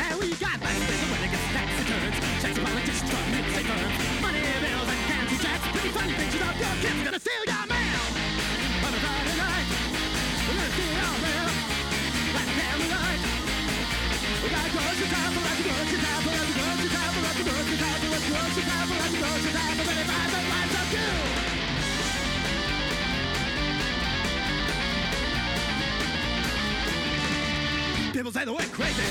And 0.00 0.18
we 0.18 0.32
got 0.40 0.56
to 0.56 0.64
when 0.64 1.20
it 1.20 1.28
gets 1.28 1.44
tax 1.52 1.68
returns. 1.76 2.16
Checks 2.40 2.58
politicians 2.58 3.10
from 3.12 3.20
firms. 3.68 4.22
Money 4.22 4.57
of 5.96 6.60
your 6.60 6.74
kids 6.82 7.02
gonna 7.02 7.18
steal 7.18 7.44
your 7.46 7.66
mail. 7.66 8.02
On 8.84 8.92
a 8.92 8.98
Friday 8.98 9.36
night. 9.38 9.66
Family 12.58 12.88
night. 12.88 13.20
We 14.42 14.48
you. 20.92 21.08
People 28.12 28.32
say 28.32 28.44
that 28.44 28.52
we're 28.52 28.72
crazy. 28.72 29.02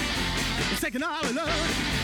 It's 0.71 0.81
taking 0.81 1.03
all 1.03 1.23
alone. 1.23 1.96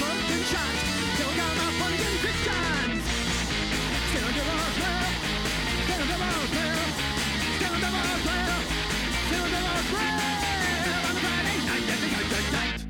We'll 0.00 0.16
be 0.16 0.16
drunk 0.16 0.30
and 0.30 0.44
shot. 0.50 0.74
Still 1.14 1.32
got 1.40 1.52
my 1.60 1.68
funny 1.78 2.00
and 2.08 2.18
Christians. 2.22 3.04
Still 4.10 4.26
under 4.28 4.44
our 4.50 4.70
mail. 4.80 5.08
Still 5.84 6.00
under 6.00 6.18
our 6.24 6.46
mail. 6.56 6.82
Still 7.56 7.74
under 7.74 7.92
our 8.00 8.18
mail. 8.28 8.58
Still 9.28 9.44
under 9.44 9.62
our 9.70 9.82
mail. 9.92 10.18
On 10.90 11.14
a 11.14 11.22
Friday 11.24 11.58
night, 11.68 11.84
night. 12.52 12.82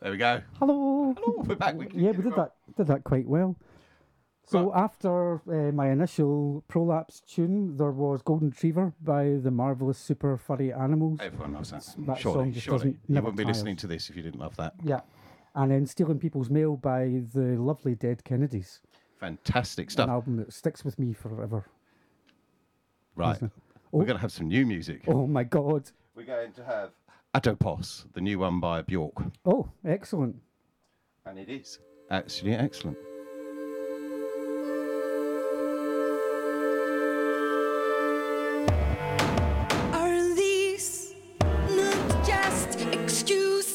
There 0.00 0.10
we 0.12 0.16
go. 0.18 0.32
Hello. 0.58 1.14
Hello, 1.16 1.42
we're 1.46 1.54
back. 1.56 1.74
We 1.76 1.86
Yeah, 1.94 2.10
we 2.12 2.22
did 2.22 2.34
that. 2.34 2.52
Did 2.76 2.86
that 2.88 3.04
quite 3.04 3.26
well. 3.26 3.56
So 4.44 4.72
after 4.74 5.36
uh, 5.50 5.72
my 5.72 5.90
initial 5.90 6.62
prolapse 6.68 7.20
tune, 7.20 7.76
there 7.78 7.90
was 7.92 8.20
Golden 8.22 8.50
Retriever 8.50 8.92
by 9.00 9.36
the 9.42 9.50
marvelous 9.50 9.96
Super 9.96 10.36
Furry 10.36 10.72
Animals. 10.72 11.20
Everyone 11.22 11.54
loves 11.54 11.70
that. 11.70 11.86
That 12.06 12.18
surely, 12.18 12.36
song 12.38 12.52
just 12.52 12.64
surely. 12.66 12.78
doesn't 12.78 12.98
You 13.08 13.14
wouldn't 13.14 13.36
be 13.36 13.44
tires. 13.44 13.56
listening 13.56 13.76
to 13.76 13.86
this 13.86 14.10
if 14.10 14.16
you 14.16 14.22
didn't 14.22 14.40
love 14.40 14.54
that. 14.56 14.74
Yeah, 14.84 15.00
and 15.54 15.70
then 15.70 15.86
Stealing 15.86 16.18
People's 16.18 16.50
Mail 16.50 16.76
by 16.76 17.20
the 17.34 17.56
lovely 17.58 17.94
Dead 17.94 18.24
Kennedys, 18.24 18.80
Fantastic 19.20 19.90
stuff. 19.90 20.04
an 20.08 20.10
album 20.10 20.36
that 20.36 20.52
sticks 20.52 20.84
with 20.84 20.98
me 20.98 21.12
forever. 21.12 21.66
Right. 23.14 23.36
Isn't? 23.36 23.52
We're 23.90 24.02
Oh. 24.02 24.06
going 24.06 24.16
to 24.16 24.22
have 24.22 24.32
some 24.32 24.48
new 24.48 24.64
music. 24.64 25.02
Oh 25.06 25.26
my 25.26 25.44
God! 25.44 25.90
We're 26.14 26.24
going 26.24 26.52
to 26.54 26.64
have 26.64 26.90
Atopos, 27.34 28.06
the 28.14 28.20
new 28.20 28.38
one 28.38 28.58
by 28.60 28.82
Bjork. 28.82 29.22
Oh, 29.44 29.68
excellent. 29.84 30.36
And 31.26 31.38
it 31.38 31.48
is 31.48 31.78
actually 32.10 32.54
excellent. 32.54 32.96
Are 39.94 40.34
these 40.34 41.14
not 41.70 42.26
just 42.26 42.80
excuses 42.92 43.71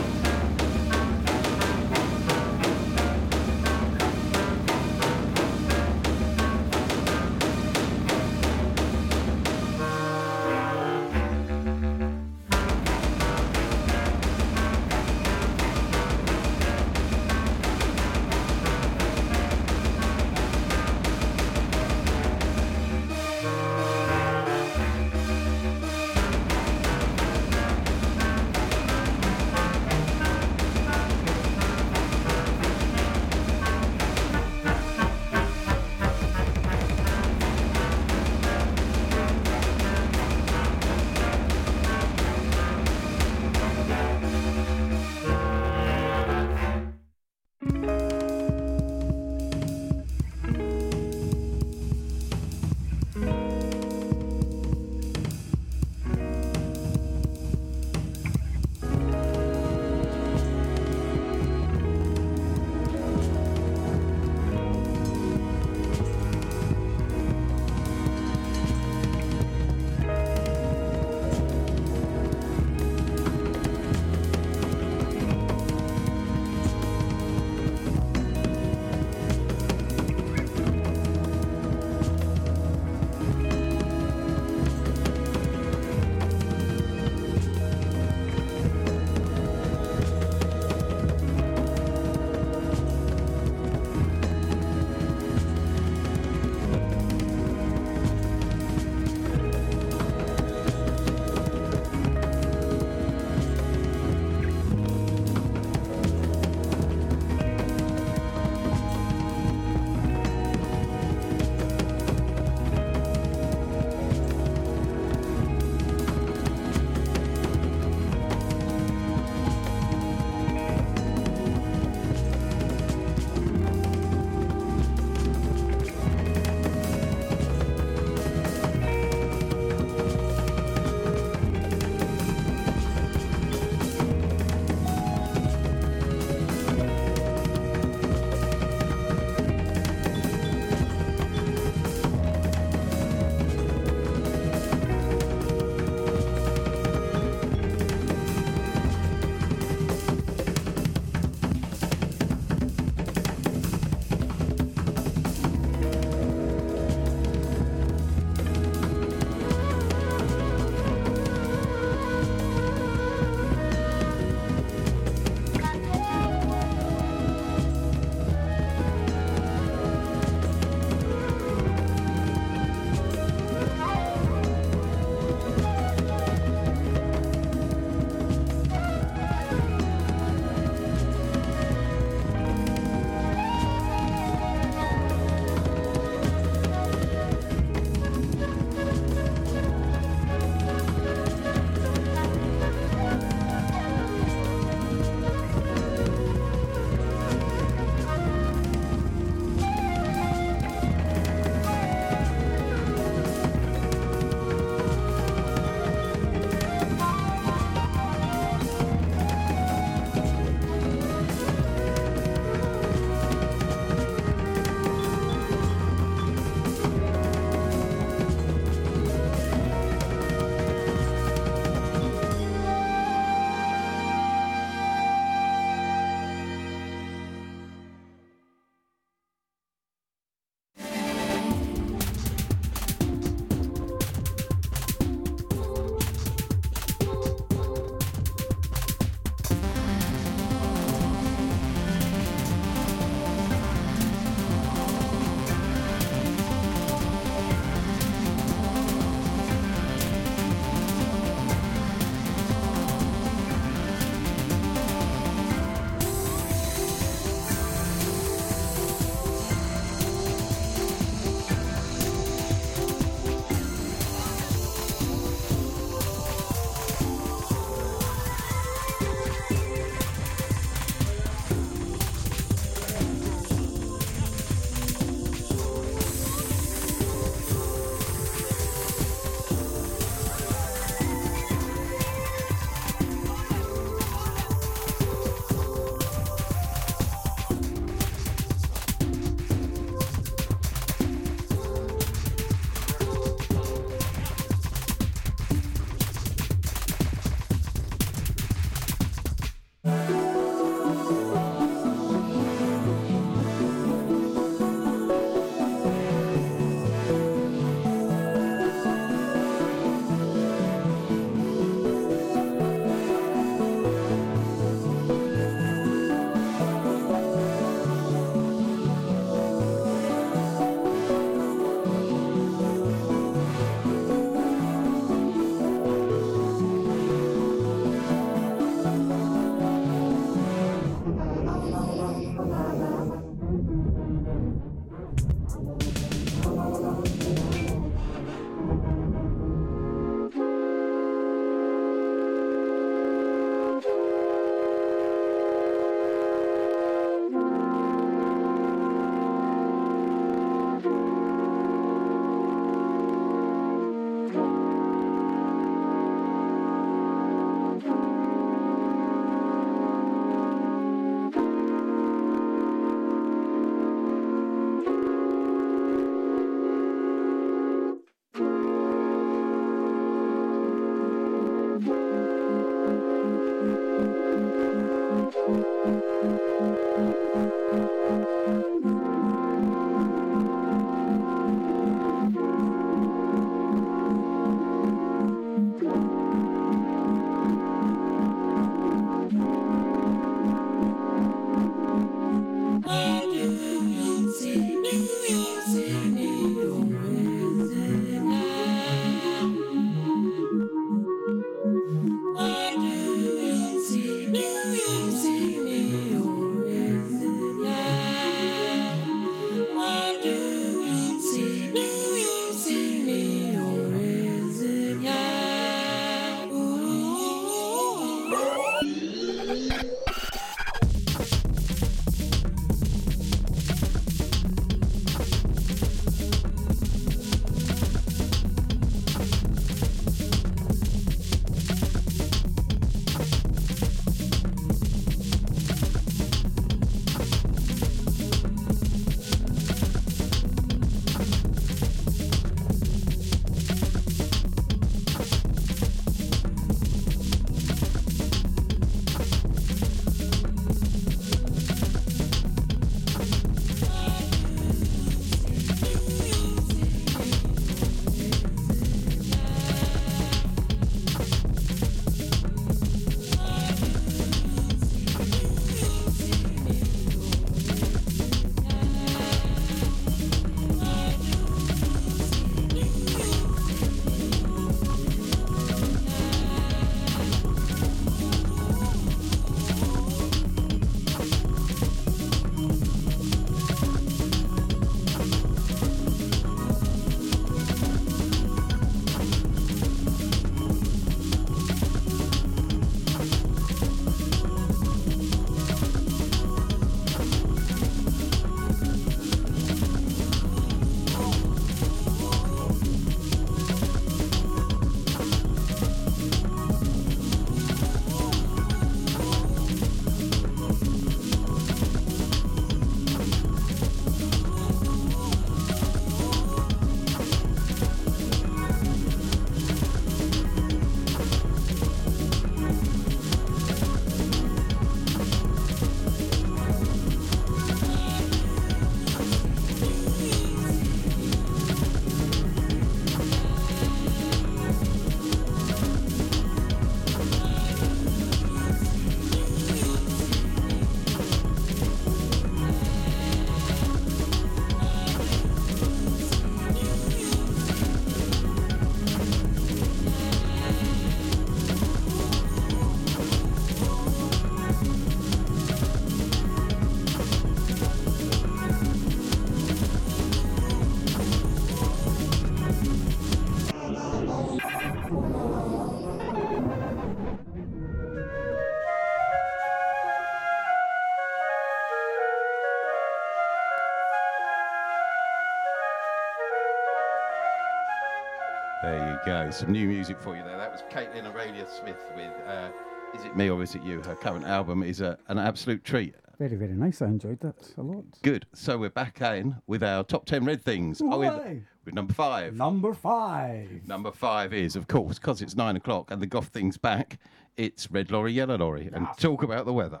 Some 579.50 579.70
new 579.72 579.86
music 579.86 580.20
for 580.20 580.36
you 580.36 580.42
there. 580.42 580.56
That 580.56 580.72
was 580.72 580.82
Kaitlyn 580.90 581.26
Aurelia 581.26 581.66
Smith 581.80 582.00
with 582.16 582.32
uh, 582.46 582.68
Is 583.14 583.24
It 583.24 583.36
Me 583.36 583.50
or 583.50 583.62
Is 583.62 583.74
It 583.74 583.82
You? 583.82 584.00
Her 584.02 584.16
current 584.16 584.44
album 584.46 584.82
is 584.82 585.00
a, 585.00 585.16
an 585.28 585.38
absolute 585.38 585.84
treat. 585.84 586.14
Very, 586.38 586.56
very 586.56 586.72
nice. 586.72 587.00
I 587.00 587.06
enjoyed 587.06 587.38
that 587.40 587.72
a 587.76 587.82
lot. 587.82 588.04
Good. 588.22 588.46
So 588.52 588.76
we're 588.78 588.90
back 588.90 589.20
in 589.20 589.56
with 589.66 589.84
our 589.84 590.02
top 590.02 590.26
10 590.26 590.44
red 590.44 590.62
things. 590.62 591.00
With 591.00 591.94
number 591.94 592.12
five. 592.14 592.54
Number 592.54 592.94
five. 592.94 593.86
Number 593.86 594.10
five 594.10 594.52
is, 594.52 594.74
of 594.74 594.88
course, 594.88 595.18
because 595.18 595.40
it's 595.40 595.54
nine 595.54 595.76
o'clock 595.76 596.10
and 596.10 596.20
the 596.20 596.26
goth 596.26 596.48
thing's 596.48 596.76
back, 596.76 597.18
it's 597.56 597.90
Red 597.90 598.10
Lorry, 598.10 598.32
Yellow 598.32 598.56
Lorry. 598.56 598.90
And 598.92 599.06
talk 599.18 599.42
about 599.42 599.66
the 599.66 599.72
weather. 599.72 600.00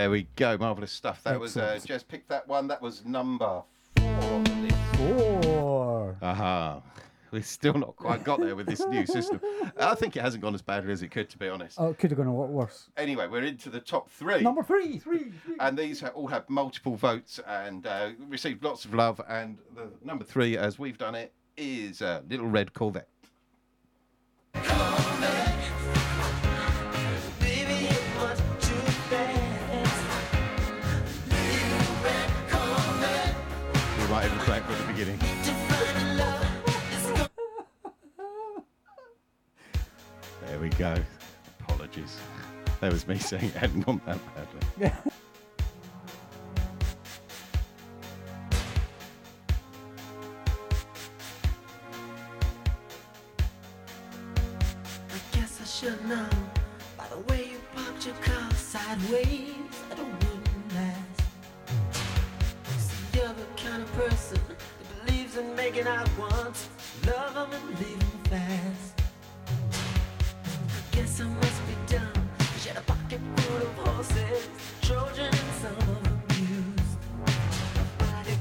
There 0.00 0.10
we 0.10 0.26
go. 0.34 0.56
Marvelous 0.56 0.92
stuff. 0.92 1.22
That 1.24 1.38
was 1.38 1.58
uh, 1.58 1.60
Excellent. 1.60 1.84
Jess 1.86 2.02
picked 2.02 2.30
that 2.30 2.48
one. 2.48 2.68
That 2.68 2.80
was 2.80 3.04
number 3.04 3.62
four 3.98 4.06
on 4.22 4.44
the 4.44 4.54
list. 4.54 4.96
Four. 4.96 6.16
Aha. 6.22 6.80
We've 7.30 7.44
still 7.44 7.74
not 7.74 7.96
quite 7.96 8.24
got 8.24 8.40
there 8.40 8.56
with 8.56 8.66
this 8.66 8.80
new 8.86 9.04
system. 9.04 9.42
I 9.78 9.94
think 9.94 10.16
it 10.16 10.22
hasn't 10.22 10.42
gone 10.42 10.54
as 10.54 10.62
badly 10.62 10.90
as 10.90 11.02
it 11.02 11.10
could, 11.10 11.28
to 11.28 11.36
be 11.36 11.50
honest. 11.50 11.76
Oh, 11.78 11.88
it 11.88 11.98
could 11.98 12.10
have 12.12 12.16
gone 12.16 12.28
a 12.28 12.34
lot 12.34 12.48
worse. 12.48 12.88
Anyway, 12.96 13.26
we're 13.26 13.42
into 13.42 13.68
the 13.68 13.78
top 13.78 14.08
three. 14.08 14.40
Number 14.40 14.62
three, 14.62 14.98
three, 14.98 15.32
three. 15.44 15.56
and 15.60 15.76
these 15.76 16.02
all 16.02 16.28
have 16.28 16.48
multiple 16.48 16.96
votes 16.96 17.38
and 17.46 17.86
uh, 17.86 18.12
received 18.26 18.64
lots 18.64 18.86
of 18.86 18.94
love. 18.94 19.20
And 19.28 19.58
the 19.76 19.90
number 20.02 20.24
three, 20.24 20.56
as 20.56 20.78
we've 20.78 20.96
done 20.96 21.14
it, 21.14 21.34
is 21.58 22.00
uh, 22.00 22.22
Little 22.26 22.46
Red 22.46 22.72
Corvette. 22.72 23.08
We 40.60 40.68
go. 40.70 40.94
Apologies. 41.60 42.18
That 42.80 42.92
was 42.92 43.06
me 43.08 43.18
saying 43.18 43.44
it 43.44 43.54
hadn't 43.54 43.80
gone 43.86 44.00
that 44.06 44.18
badly. 44.34 44.60
I 55.08 55.18
guess 55.32 55.60
I 55.60 55.64
should 55.64 56.04
know 56.06 56.28
by 56.98 57.06
the 57.08 57.18
way 57.32 57.50
you 57.52 57.58
parked 57.74 58.06
your 58.06 58.14
car 58.16 58.50
sideways 58.52 59.54
that 59.88 59.98
it 59.98 60.04
wouldn't 60.04 60.74
last. 60.74 61.22
See, 62.78 63.18
you're 63.18 63.32
the 63.32 63.46
kind 63.56 63.82
of 63.82 63.92
person 63.92 64.38
that 64.48 65.06
believes 65.06 65.36
in 65.38 65.54
making 65.54 65.86
out 65.86 66.08
once, 66.18 66.68
love 67.06 67.36
'em 67.36 67.50
and 67.52 67.78
leave 67.78 68.02
'em 68.02 68.24
fast. 68.30 68.89
I 71.20 71.24
must 71.24 71.66
be 71.66 71.74
dumb. 71.86 72.30
She 72.60 72.68
had 72.68 72.78
a 72.78 72.80
of 73.62 73.74
horses, 73.84 74.48
and 75.26 75.34
some 75.60 75.76
of 75.76 76.02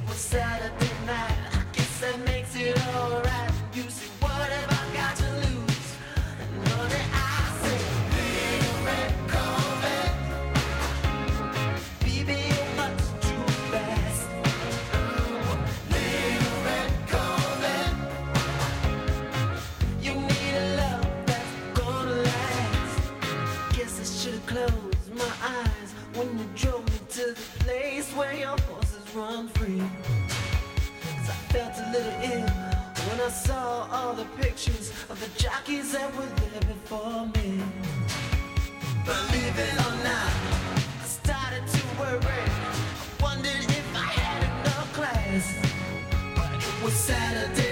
was 0.08 0.16
Saturday 0.18 0.89
run 29.16 29.48
free. 29.50 29.82
'Cause 31.02 31.30
I 31.30 31.38
felt 31.54 31.74
a 31.78 31.92
little 31.92 32.18
ill 32.32 32.50
when 33.08 33.20
I 33.22 33.30
saw 33.30 33.88
all 33.92 34.14
the 34.14 34.26
pictures 34.42 34.92
of 35.10 35.20
the 35.20 35.30
jockeys 35.42 35.92
that 35.94 36.14
were 36.16 36.32
there 36.42 36.62
before 36.74 37.26
me. 37.36 37.64
Believe 39.06 39.58
it 39.58 39.74
or 39.86 39.96
not, 40.04 40.32
I 41.04 41.08
started 41.08 41.66
to 41.76 41.82
worry. 42.00 42.46
I 42.62 43.24
wondered 43.24 43.66
if 43.82 43.88
I 43.96 44.08
had 44.22 44.44
enough 44.44 44.94
class. 44.94 45.46
But 46.36 46.52
it 46.54 46.84
was 46.84 46.94
Saturday 46.94 47.69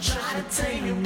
try 0.00 0.40
to 0.40 0.56
tame 0.56 0.86
your 0.86 0.96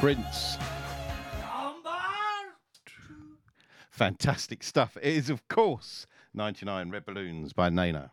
Prince. 0.00 0.56
Fantastic 3.90 4.62
stuff. 4.62 4.96
It 4.96 5.12
is, 5.12 5.28
of 5.28 5.48
course, 5.48 6.06
99 6.32 6.90
Red 6.90 7.04
Balloons 7.04 7.52
by 7.52 7.68
Nena. 7.68 8.12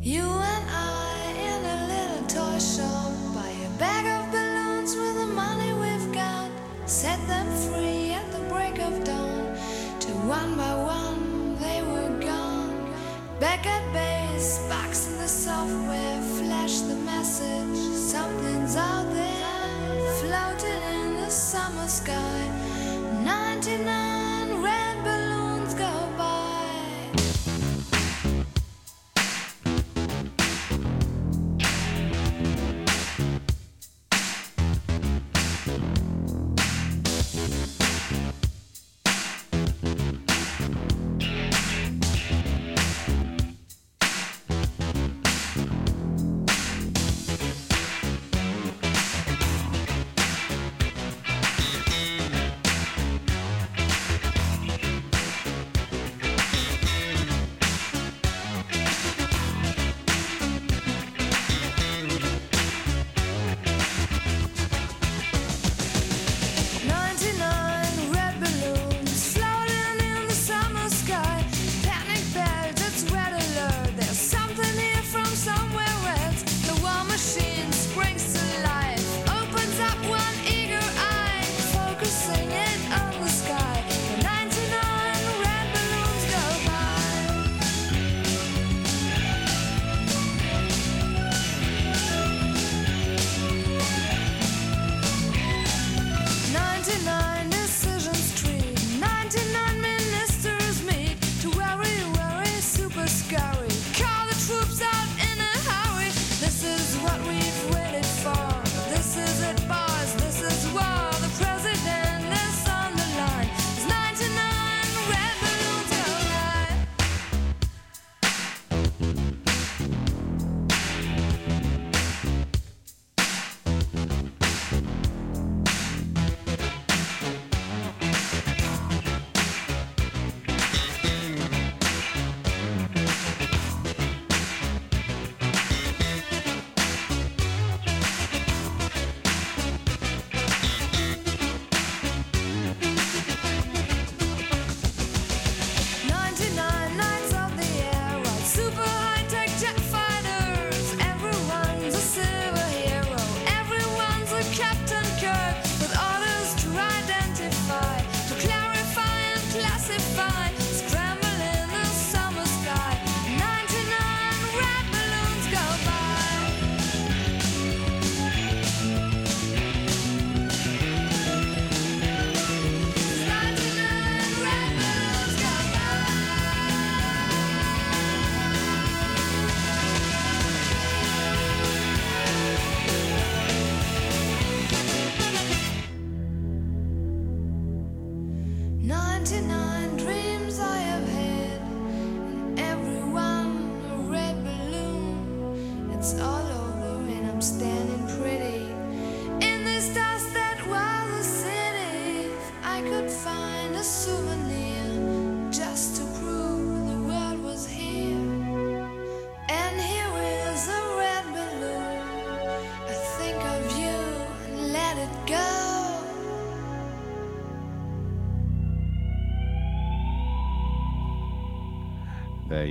You 0.00 0.22
and 0.22 0.70
I 0.70 1.34
in 1.36 1.64
a 1.64 1.86
little 1.88 2.26
toy 2.28 2.58
shop 2.60 3.12
buy 3.34 3.48
a 3.48 3.70
bag 3.76 4.06
of 4.06 4.30
balloons 4.30 4.94
with 4.94 5.16
the 5.16 5.26
money 5.26 5.72
we've 5.72 6.12
got. 6.14 6.48
Set 6.88 7.18
them 7.26 7.48
free 7.72 8.12
at 8.12 8.30
the 8.30 8.38
break 8.48 8.78
of 8.78 9.02
dawn. 9.02 9.56
To 9.98 10.12
one 10.28 10.56
by 10.56 10.74
one 10.74 11.58
they 11.58 11.82
were 11.82 12.20
gone. 12.20 12.94
Back 13.40 13.66
at 13.66 13.82
base, 13.92 14.64
box 14.68 15.08
in 15.08 15.18
the 15.18 15.26
software, 15.26 16.15
flash 16.66 16.80
the 16.80 16.94
message. 16.96 17.78
Something's 17.94 18.76
out 18.76 19.06
there, 19.12 20.10
floating 20.20 20.82
in 20.94 21.14
the 21.14 21.30
summer 21.30 21.86
sky. 21.86 22.50
99 23.22 24.25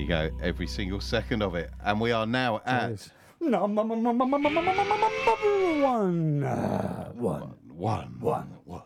you 0.05 0.09
go, 0.09 0.29
every 0.39 0.67
single 0.67 1.01
second 1.01 1.41
of 1.41 1.55
it. 1.55 1.71
And 1.83 1.99
we 1.99 2.11
are 2.11 2.27
now 2.27 2.61
at 2.65 3.09
Number 3.39 3.83
one. 5.81 6.43
Uh, 6.43 7.11
one. 7.13 7.53
one, 7.69 8.19
one, 8.19 8.57
one. 8.65 8.81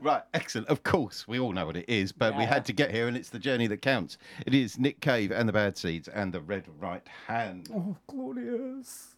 Right, 0.00 0.22
excellent. 0.32 0.68
Of 0.68 0.82
course, 0.82 1.28
we 1.28 1.38
all 1.38 1.52
know 1.52 1.66
what 1.66 1.76
it 1.76 1.84
is, 1.88 2.10
but 2.10 2.34
we 2.34 2.44
had 2.44 2.64
to 2.64 2.72
get 2.72 2.90
here, 2.90 3.06
and 3.06 3.16
it's 3.16 3.28
the 3.28 3.38
journey 3.38 3.66
that 3.66 3.82
counts. 3.82 4.16
It 4.46 4.54
is 4.54 4.78
Nick 4.78 5.00
Cave 5.00 5.30
and 5.30 5.46
the 5.46 5.52
Bad 5.52 5.76
Seeds 5.76 6.08
and 6.08 6.32
the 6.32 6.40
Red 6.40 6.64
Right 6.80 7.06
Hand. 7.26 7.68
Oh, 7.74 7.94
glorious. 8.06 9.14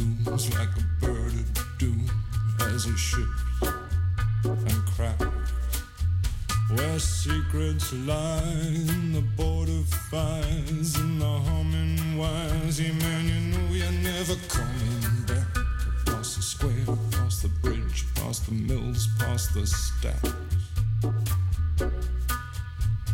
looms 0.00 0.52
like 0.58 0.68
a 0.76 1.04
bird 1.04 1.32
of 1.32 1.78
doom 1.78 2.10
as 2.60 2.86
it 2.86 2.96
shifts 2.96 3.42
and 4.44 4.86
cracks. 4.96 5.26
Where 6.70 6.98
secrets 6.98 7.92
lie 7.92 8.42
in 8.42 9.12
the 9.12 9.22
border 9.36 9.82
fires 10.10 10.94
and 10.96 11.20
the 11.20 11.26
humming 11.26 12.16
wires. 12.16 12.80
Yeah, 12.80 12.92
man, 12.92 13.28
you 13.28 13.40
know 13.52 13.74
you're 13.74 13.92
never 14.02 14.36
coming 14.48 15.24
back. 15.26 15.56
Across 16.06 16.36
the 16.36 16.42
square, 16.42 16.96
across 17.12 17.42
the 17.42 17.48
bridge, 17.48 18.06
past 18.14 18.46
the 18.46 18.52
mills, 18.52 19.08
past 19.18 19.54
the 19.54 19.66
stacks. 19.66 20.32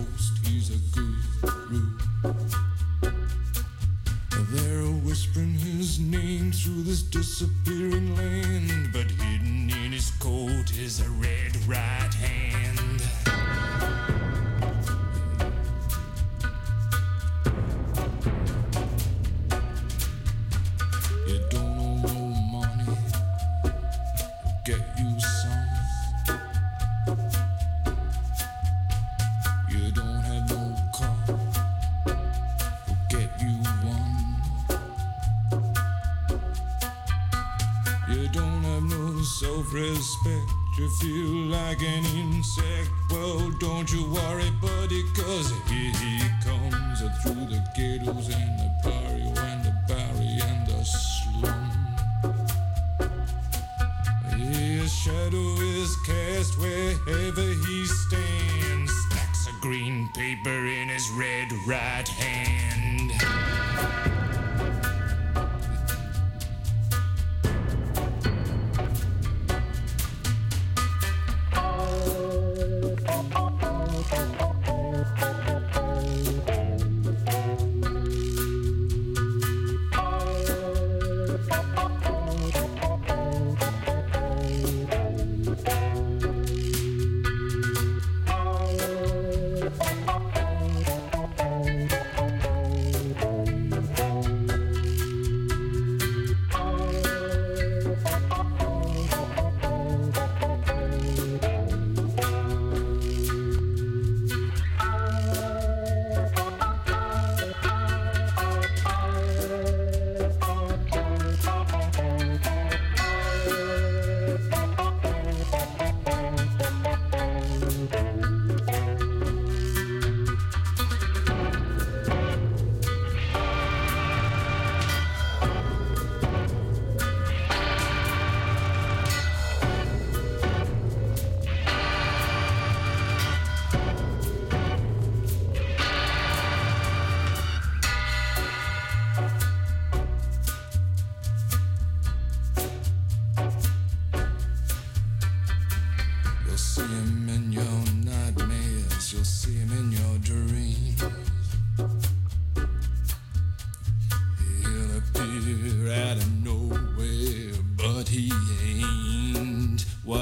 ghost, 0.00 0.32
he's 0.46 0.70
a 0.70 0.78
guru. 0.94 1.82
They're 4.52 4.92
whispering 5.04 5.54
his 5.54 6.00
name 6.00 6.52
through 6.52 6.82
this 6.84 7.02
disappearance. 7.02 7.69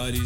body 0.08 0.24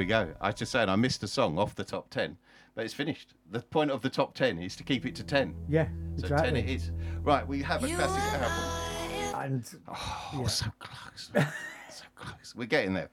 we 0.00 0.06
go. 0.06 0.32
I 0.40 0.46
was 0.48 0.56
just 0.56 0.72
saying 0.72 0.88
I 0.88 0.96
missed 0.96 1.22
a 1.22 1.28
song 1.28 1.58
off 1.58 1.74
the 1.74 1.84
top 1.84 2.08
ten, 2.08 2.38
but 2.74 2.84
it's 2.86 2.94
finished. 2.94 3.34
The 3.50 3.60
point 3.60 3.90
of 3.90 4.00
the 4.00 4.08
top 4.08 4.34
ten 4.34 4.58
is 4.58 4.74
to 4.76 4.82
keep 4.82 5.04
it 5.04 5.14
to 5.16 5.22
ten. 5.22 5.54
Yeah, 5.68 5.88
So 6.16 6.22
exactly. 6.24 6.50
ten 6.52 6.56
it 6.56 6.70
is. 6.70 6.90
Right, 7.22 7.46
we 7.46 7.60
have 7.62 7.84
a 7.84 7.86
classic 7.88 8.40
album. 8.40 9.44
And 9.44 9.70
oh, 9.88 10.46
so 10.48 10.66
close, 10.78 11.30
so 11.90 12.04
close. 12.14 12.54
We're 12.56 12.64
getting 12.66 12.94
there. 12.94 13.10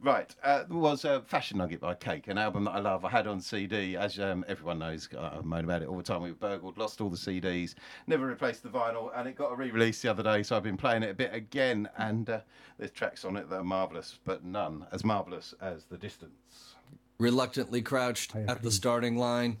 Right, 0.00 0.34
uh, 0.42 0.64
there 0.64 0.76
was 0.76 1.04
uh, 1.04 1.20
Fashion 1.22 1.58
Nugget 1.58 1.80
by 1.80 1.94
Cake, 1.94 2.28
an 2.28 2.38
album 2.38 2.64
that 2.64 2.72
I 2.72 2.80
love. 2.80 3.04
I 3.04 3.10
had 3.10 3.26
on 3.26 3.40
CD, 3.40 3.96
as 3.96 4.18
um, 4.20 4.44
everyone 4.48 4.78
knows. 4.78 5.08
I 5.18 5.40
moan 5.42 5.64
about 5.64 5.82
it 5.82 5.88
all 5.88 5.96
the 5.96 6.02
time. 6.02 6.22
We 6.22 6.30
were 6.30 6.36
burgled, 6.36 6.78
lost 6.78 7.00
all 7.00 7.10
the 7.10 7.16
CDs, 7.16 7.74
never 8.06 8.26
replaced 8.26 8.62
the 8.62 8.68
vinyl, 8.68 9.10
and 9.16 9.26
it 9.26 9.36
got 9.36 9.52
a 9.52 9.56
re-release 9.56 10.02
the 10.02 10.10
other 10.10 10.22
day. 10.22 10.42
So 10.42 10.56
I've 10.56 10.62
been 10.62 10.76
playing 10.76 11.02
it 11.02 11.10
a 11.10 11.14
bit 11.14 11.34
again, 11.34 11.88
and 11.96 12.28
uh, 12.30 12.40
there's 12.78 12.90
tracks 12.90 13.24
on 13.24 13.36
it 13.36 13.48
that 13.50 13.56
are 13.56 13.64
marvelous, 13.64 14.18
but 14.24 14.44
none 14.44 14.86
as 14.92 15.04
marvelous 15.04 15.54
as 15.60 15.84
The 15.84 15.98
Distance. 15.98 16.74
Reluctantly 17.18 17.82
crouched 17.82 18.36
at 18.36 18.62
the 18.62 18.70
starting 18.70 19.16
line. 19.16 19.58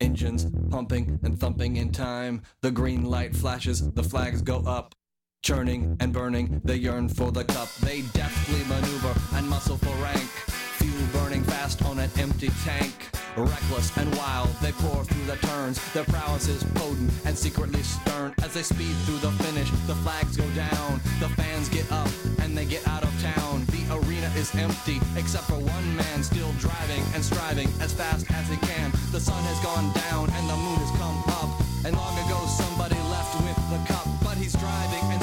Engines 0.00 0.46
pumping 0.70 1.18
and 1.22 1.38
thumping 1.38 1.76
in 1.76 1.92
time. 1.92 2.42
The 2.60 2.70
green 2.70 3.04
light 3.04 3.34
flashes, 3.34 3.92
the 3.92 4.02
flags 4.02 4.42
go 4.42 4.58
up. 4.66 4.94
Churning 5.44 5.94
and 6.00 6.10
burning, 6.10 6.62
they 6.64 6.76
yearn 6.76 7.06
for 7.06 7.30
the 7.30 7.44
cup. 7.44 7.68
They 7.82 8.00
deftly 8.14 8.64
maneuver 8.64 9.12
and 9.36 9.46
muscle 9.46 9.76
for 9.76 9.94
rank. 10.02 10.30
Fuel 10.80 11.06
burning 11.12 11.42
fast 11.42 11.84
on 11.84 11.98
an 11.98 12.08
empty 12.16 12.48
tank. 12.64 12.94
Reckless 13.36 13.94
and 13.98 14.08
wild, 14.16 14.48
they 14.62 14.72
pour 14.72 15.04
through 15.04 15.26
the 15.26 15.36
turns. 15.46 15.76
Their 15.92 16.04
prowess 16.04 16.48
is 16.48 16.64
potent 16.72 17.12
and 17.26 17.36
secretly 17.36 17.82
stern. 17.82 18.32
As 18.42 18.54
they 18.54 18.62
speed 18.62 18.96
through 19.04 19.18
the 19.18 19.32
finish, 19.44 19.68
the 19.86 19.94
flags 19.96 20.34
go 20.34 20.48
down. 20.56 20.98
The 21.20 21.28
fans 21.36 21.68
get 21.68 21.92
up 21.92 22.08
and 22.40 22.56
they 22.56 22.64
get 22.64 22.88
out 22.88 23.02
of 23.02 23.12
town. 23.20 23.66
The 23.66 23.84
arena 24.00 24.32
is 24.40 24.48
empty, 24.54 24.98
except 25.14 25.44
for 25.44 25.60
one 25.60 25.86
man 25.94 26.22
still 26.22 26.52
driving 26.52 27.04
and 27.12 27.22
striving 27.22 27.68
as 27.82 27.92
fast 27.92 28.24
as 28.30 28.48
he 28.48 28.56
can. 28.64 28.90
The 29.12 29.20
sun 29.20 29.44
has 29.44 29.60
gone 29.60 29.92
down 29.92 30.30
and 30.40 30.48
the 30.48 30.56
moon 30.56 30.80
has 30.80 30.90
come 30.96 31.20
up. 31.36 31.52
And 31.84 31.94
long 31.94 32.16
ago 32.24 32.40
somebody 32.48 32.96
left 33.12 33.36
with 33.44 33.60
the 33.68 33.92
cup, 33.92 34.08
but 34.24 34.38
he's 34.38 34.54
driving 34.54 35.13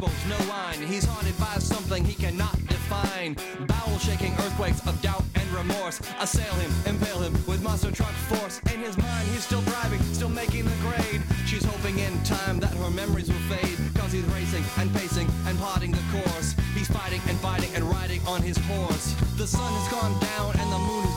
flowers, 0.00 0.26
no 0.28 0.50
wine. 0.50 0.80
He's 0.80 1.04
haunted 1.04 1.38
by 1.38 1.58
something 1.58 2.04
he 2.04 2.14
cannot 2.14 2.54
define. 2.66 3.36
Bowel 3.66 3.98
shaking 3.98 4.32
earthquakes 4.34 4.86
of 4.86 5.00
doubt 5.02 5.24
and 5.34 5.48
remorse 5.50 6.00
assail 6.20 6.54
him, 6.54 6.72
impale 6.86 7.20
him 7.20 7.32
with 7.46 7.62
monster 7.62 7.90
truck 7.90 8.12
force. 8.28 8.60
In 8.72 8.80
his 8.80 8.96
mind, 8.96 9.28
he's 9.28 9.44
still 9.44 9.62
driving, 9.62 10.00
still 10.14 10.28
making 10.28 10.64
the 10.64 10.76
grade. 10.80 11.22
She's 11.46 11.64
hoping 11.64 11.98
in 11.98 12.22
time 12.24 12.58
that 12.60 12.72
her 12.74 12.90
memories 12.90 13.28
will 13.28 13.44
fade. 13.54 13.78
Cause 13.94 14.12
he's 14.12 14.24
racing 14.24 14.64
and 14.78 14.92
pacing 14.94 15.28
and 15.46 15.58
plotting 15.58 15.92
the 15.92 16.04
course. 16.12 16.54
He's 16.74 16.88
fighting 16.88 17.20
and 17.28 17.38
fighting 17.38 17.70
and 17.74 17.84
riding 17.84 18.20
on 18.26 18.42
his 18.42 18.56
horse. 18.58 19.14
The 19.36 19.46
sun 19.46 19.72
has 19.72 19.88
gone 19.92 20.18
down 20.20 20.60
and 20.60 20.72
the 20.72 20.78
moon 20.78 21.09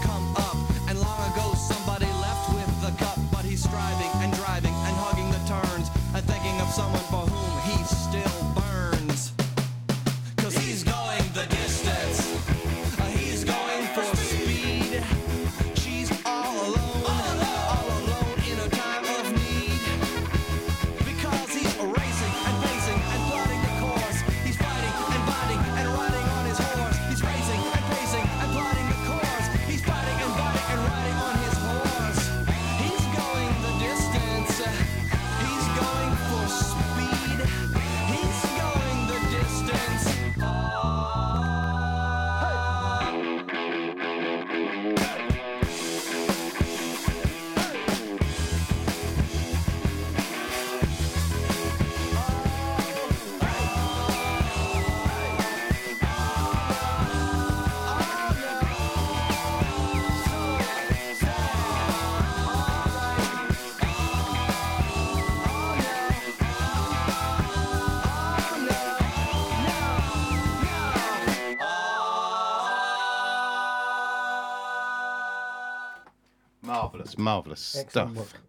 Marvelous, 77.23 77.75
marvelous 77.75 77.85
Excellent 77.85 78.17
stuff. 78.17 78.33
work. 78.33 78.41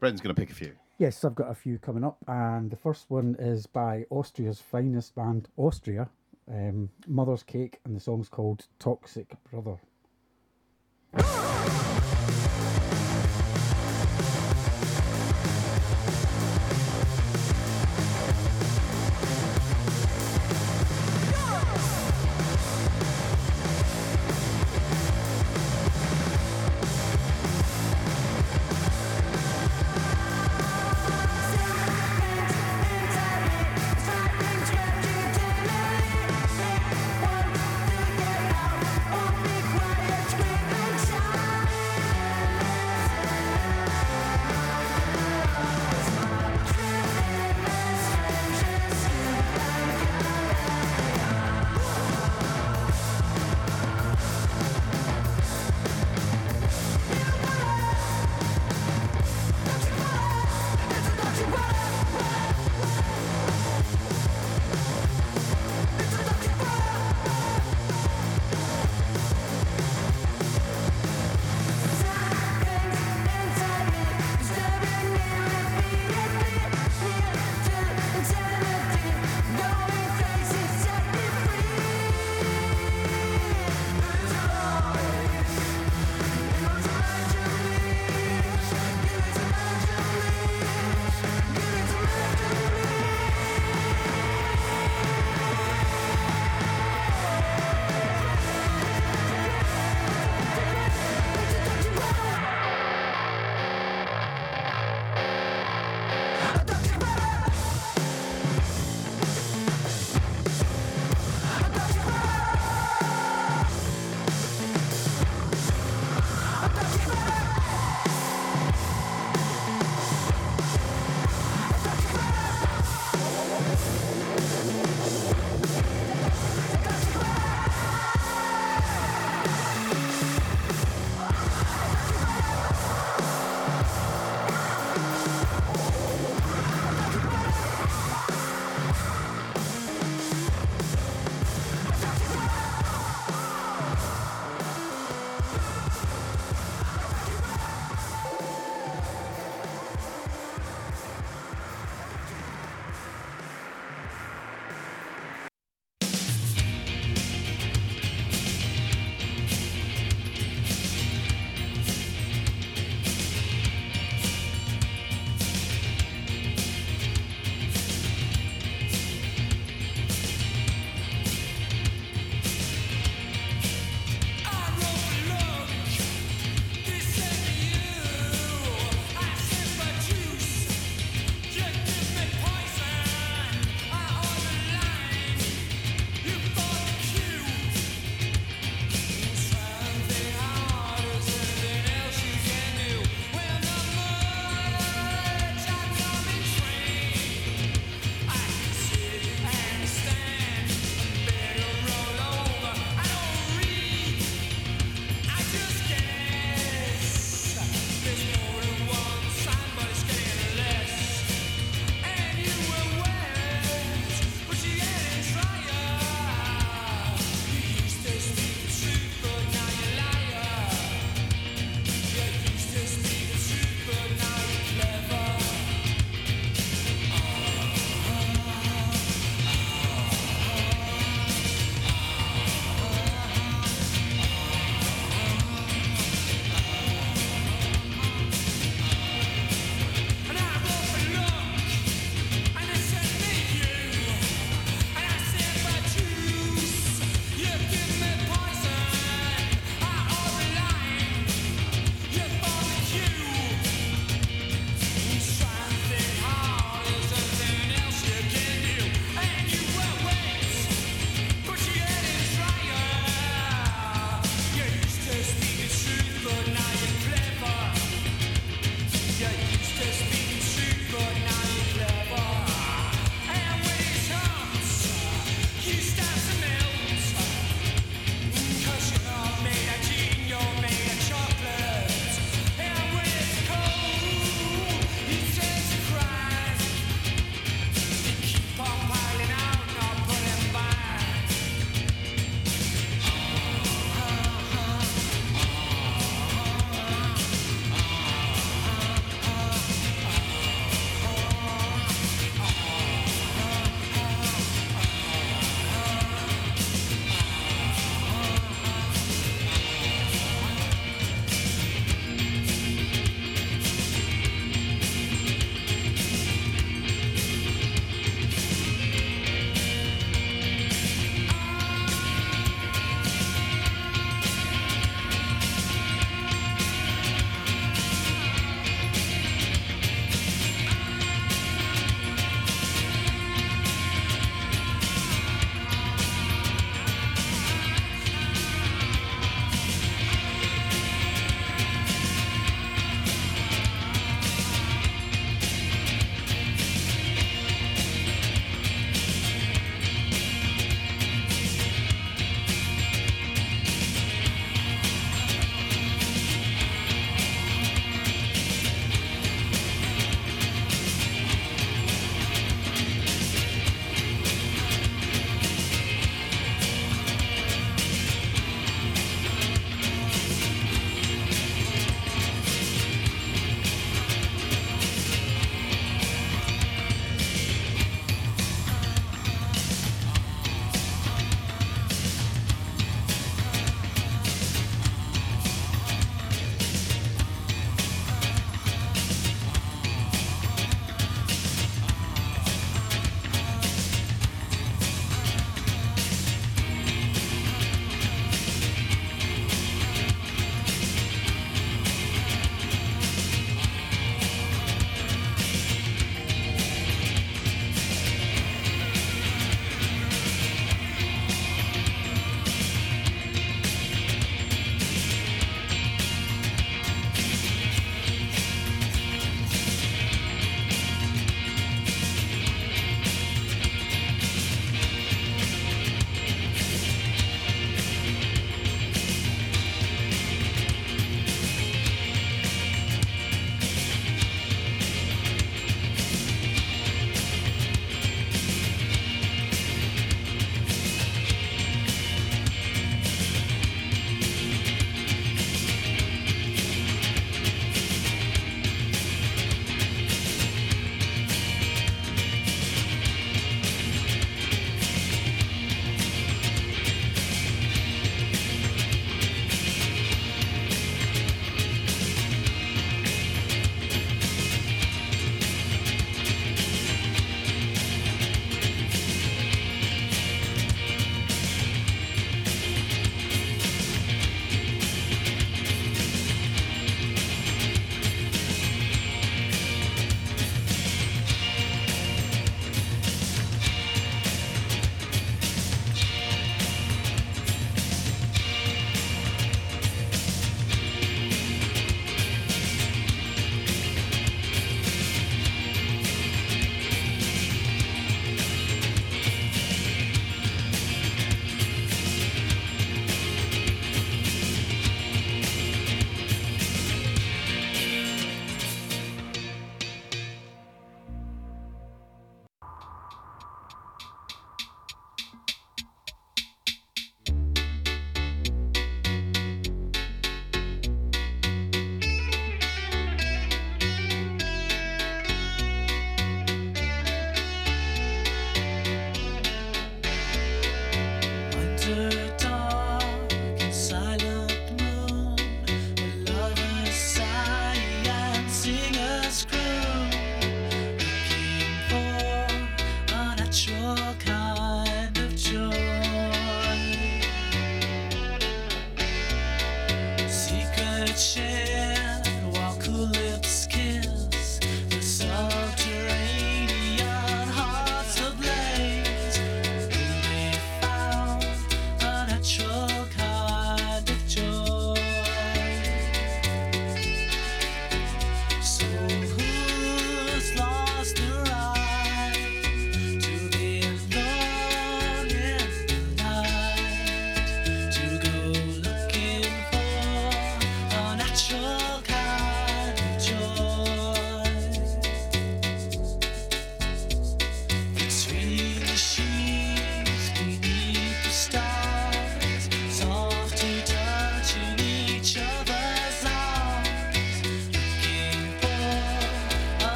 Bren's 0.00 0.20
going 0.20 0.34
to 0.34 0.40
pick 0.40 0.50
a 0.50 0.54
few. 0.54 0.72
Yes, 0.98 1.24
I've 1.24 1.34
got 1.34 1.50
a 1.50 1.54
few 1.54 1.78
coming 1.78 2.04
up, 2.04 2.18
and 2.28 2.70
the 2.70 2.76
first 2.76 3.06
one 3.08 3.34
is 3.38 3.66
by 3.66 4.04
Austria's 4.10 4.60
finest 4.60 5.14
band, 5.14 5.48
Austria, 5.56 6.08
um, 6.48 6.90
Mother's 7.08 7.42
Cake, 7.42 7.80
and 7.84 7.96
the 7.96 8.00
song's 8.00 8.28
called 8.28 8.66
Toxic 8.78 9.34
Brother. 9.50 9.76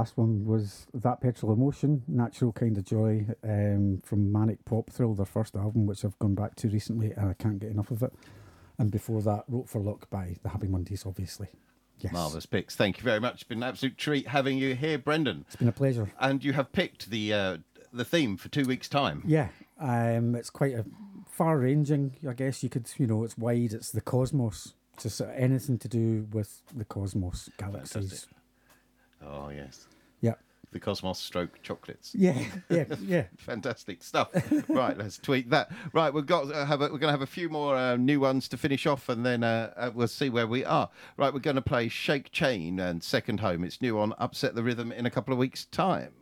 Last 0.00 0.16
one 0.16 0.46
was 0.46 0.86
That 0.94 1.20
Petrol 1.20 1.52
Emotion, 1.52 2.02
Natural 2.08 2.52
Kind 2.52 2.78
of 2.78 2.86
Joy 2.86 3.26
um, 3.44 4.00
from 4.02 4.32
Manic 4.32 4.64
Pop 4.64 4.88
Thrill, 4.88 5.12
their 5.12 5.26
first 5.26 5.54
album, 5.54 5.84
which 5.84 6.06
I've 6.06 6.18
gone 6.18 6.34
back 6.34 6.56
to 6.56 6.68
recently 6.68 7.12
and 7.12 7.28
I 7.28 7.34
can't 7.34 7.58
get 7.58 7.70
enough 7.70 7.90
of 7.90 8.02
it. 8.02 8.14
And 8.78 8.90
before 8.90 9.20
that, 9.20 9.44
Wrote 9.46 9.68
for 9.68 9.82
Luck 9.82 10.08
by 10.08 10.36
the 10.42 10.48
Happy 10.48 10.68
Mondays, 10.68 11.04
obviously. 11.04 11.48
Yes. 11.98 12.14
Marvellous 12.14 12.46
picks. 12.46 12.74
Thank 12.74 12.96
you 12.96 13.04
very 13.04 13.20
much. 13.20 13.34
It's 13.34 13.42
been 13.42 13.58
an 13.58 13.68
absolute 13.68 13.98
treat 13.98 14.28
having 14.28 14.56
you 14.56 14.74
here, 14.74 14.96
Brendan. 14.96 15.44
It's 15.48 15.56
been 15.56 15.68
a 15.68 15.72
pleasure. 15.72 16.10
And 16.18 16.42
you 16.42 16.54
have 16.54 16.72
picked 16.72 17.10
the 17.10 17.34
uh, 17.34 17.58
the 17.92 18.06
theme 18.06 18.38
for 18.38 18.48
two 18.48 18.64
weeks' 18.64 18.88
time. 18.88 19.22
Yeah, 19.26 19.48
um, 19.78 20.34
it's 20.34 20.48
quite 20.48 20.72
a 20.72 20.86
far-ranging. 21.28 22.16
I 22.26 22.32
guess 22.32 22.62
you 22.62 22.70
could, 22.70 22.88
you 22.96 23.06
know, 23.06 23.22
it's 23.22 23.36
wide. 23.36 23.74
It's 23.74 23.90
the 23.90 24.00
cosmos. 24.00 24.72
Just 24.98 25.20
anything 25.20 25.76
to 25.78 25.88
do 25.88 26.26
with 26.32 26.62
the 26.74 26.86
cosmos, 26.86 27.50
galaxies. 27.58 27.92
Fantastic. 27.92 28.30
Oh 29.24 29.50
yes. 29.50 29.86
Yeah. 30.20 30.34
The 30.72 30.78
Cosmos 30.78 31.18
stroke 31.18 31.60
chocolates. 31.62 32.14
Yeah, 32.14 32.44
yeah, 32.68 32.84
yeah. 33.02 33.24
Fantastic 33.38 34.04
stuff. 34.04 34.28
right, 34.68 34.96
let's 34.96 35.18
tweet 35.18 35.50
that. 35.50 35.72
Right, 35.92 36.14
we've 36.14 36.26
got 36.26 36.52
uh, 36.52 36.64
have 36.64 36.80
a, 36.80 36.84
we're 36.84 36.98
going 36.98 37.08
to 37.08 37.10
have 37.10 37.22
a 37.22 37.26
few 37.26 37.48
more 37.48 37.76
uh, 37.76 37.96
new 37.96 38.20
ones 38.20 38.46
to 38.48 38.56
finish 38.56 38.86
off, 38.86 39.08
and 39.08 39.26
then 39.26 39.42
uh, 39.42 39.72
uh, 39.76 39.90
we'll 39.92 40.06
see 40.06 40.30
where 40.30 40.46
we 40.46 40.64
are. 40.64 40.88
Right, 41.16 41.34
we're 41.34 41.40
going 41.40 41.56
to 41.56 41.62
play 41.62 41.88
Shake 41.88 42.30
Chain 42.30 42.78
and 42.78 43.02
Second 43.02 43.40
Home. 43.40 43.64
It's 43.64 43.82
new 43.82 43.98
on 43.98 44.14
Upset 44.18 44.54
the 44.54 44.62
Rhythm 44.62 44.92
in 44.92 45.06
a 45.06 45.10
couple 45.10 45.32
of 45.32 45.38
weeks' 45.38 45.64
time. 45.64 46.12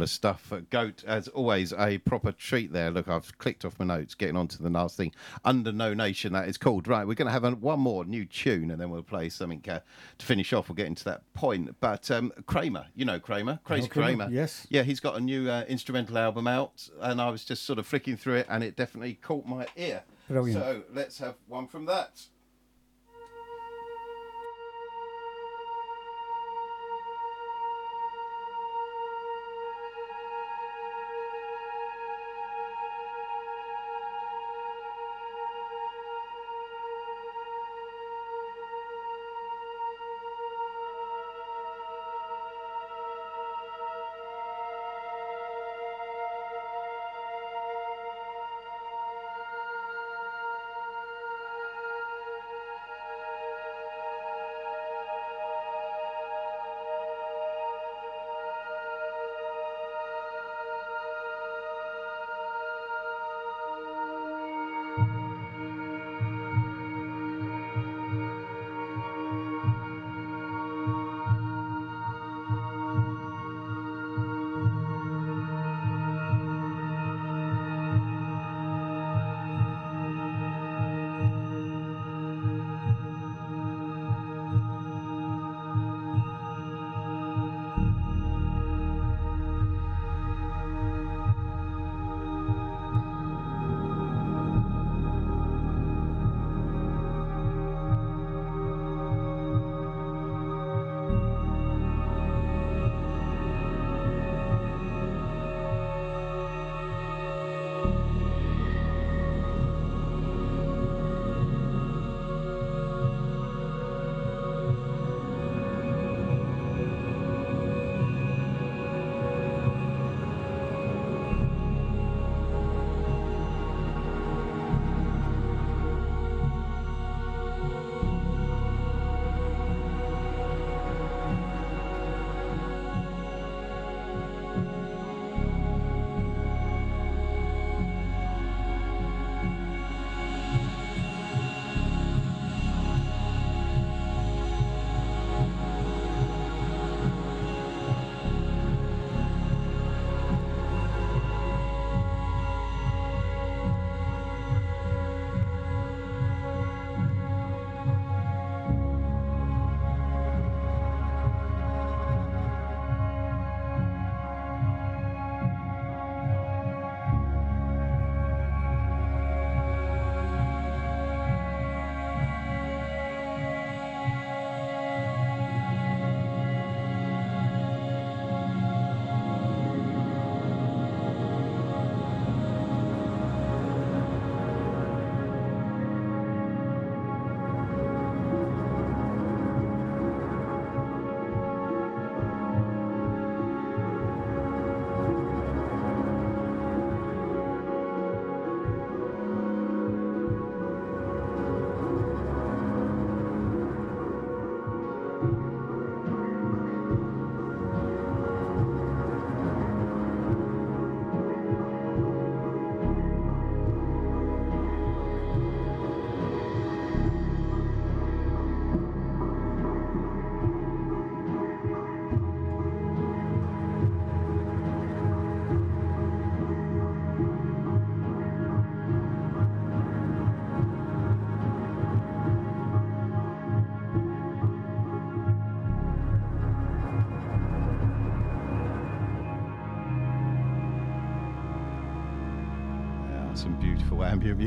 Marvellous 0.00 0.12
stuff. 0.12 0.52
Uh, 0.52 0.60
Goat, 0.70 1.04
as 1.06 1.28
always, 1.28 1.72
a 1.74 1.98
proper 1.98 2.32
treat 2.32 2.72
there. 2.72 2.90
Look, 2.90 3.08
I've 3.08 3.36
clicked 3.38 3.64
off 3.64 3.78
my 3.78 3.84
notes, 3.84 4.14
getting 4.14 4.36
on 4.36 4.48
to 4.48 4.62
the 4.62 4.70
last 4.70 4.96
thing. 4.96 5.12
Under 5.44 5.72
No 5.72 5.92
Nation, 5.92 6.32
that 6.32 6.48
is 6.48 6.56
called. 6.56 6.88
Right, 6.88 7.06
we're 7.06 7.14
going 7.14 7.26
to 7.26 7.32
have 7.32 7.44
a, 7.44 7.50
one 7.50 7.80
more 7.80 8.04
new 8.04 8.24
tune 8.24 8.70
and 8.70 8.80
then 8.80 8.90
we'll 8.90 9.02
play 9.02 9.28
something 9.28 9.62
uh, 9.68 9.80
to 10.18 10.26
finish 10.26 10.52
off. 10.52 10.68
We'll 10.68 10.76
get 10.76 10.86
into 10.86 11.04
that 11.04 11.22
point. 11.34 11.76
But 11.80 12.10
um, 12.10 12.32
Kramer, 12.46 12.86
you 12.94 13.04
know 13.04 13.20
Kramer, 13.20 13.60
Crazy 13.64 13.88
Kramer, 13.88 14.24
Kramer. 14.24 14.34
yes. 14.34 14.66
Yeah, 14.70 14.82
he's 14.82 15.00
got 15.00 15.16
a 15.16 15.20
new 15.20 15.50
uh, 15.50 15.64
instrumental 15.68 16.16
album 16.16 16.46
out 16.46 16.88
and 17.00 17.20
I 17.20 17.28
was 17.28 17.44
just 17.44 17.64
sort 17.64 17.78
of 17.78 17.86
flicking 17.86 18.16
through 18.16 18.36
it 18.36 18.46
and 18.48 18.64
it 18.64 18.76
definitely 18.76 19.14
caught 19.14 19.46
my 19.46 19.66
ear. 19.76 20.02
Brilliant. 20.28 20.62
So 20.62 20.82
let's 20.94 21.18
have 21.18 21.34
one 21.46 21.66
from 21.66 21.84
that. 21.86 22.22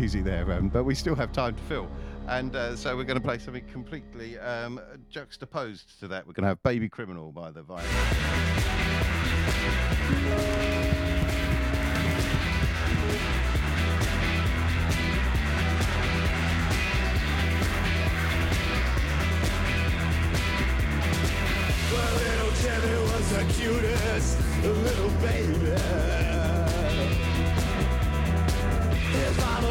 Beautiful 0.03 0.21
there, 0.21 0.51
um, 0.51 0.67
but 0.67 0.83
we 0.83 0.95
still 0.95 1.15
have 1.15 1.31
time 1.31 1.55
to 1.55 1.63
fill. 1.63 1.89
And 2.27 2.53
uh, 2.57 2.75
so 2.75 2.97
we're 2.97 3.05
going 3.05 3.19
to 3.19 3.23
play 3.23 3.37
something 3.37 3.65
completely 3.71 4.37
um, 4.37 4.81
juxtaposed 5.09 5.97
to 6.01 6.09
that. 6.09 6.27
We're 6.27 6.33
going 6.33 6.43
to 6.43 6.49
have 6.49 6.61
Baby 6.61 6.89
Criminal 6.89 7.31
by 7.31 7.51
the 7.51 7.61
Violets. 7.61 7.89
Well, 21.93 22.17
little 22.17 22.51
was 23.03 23.29
the 23.31 23.45
cutest 23.53 24.37
little 24.63 25.09
baby. 25.21 26.32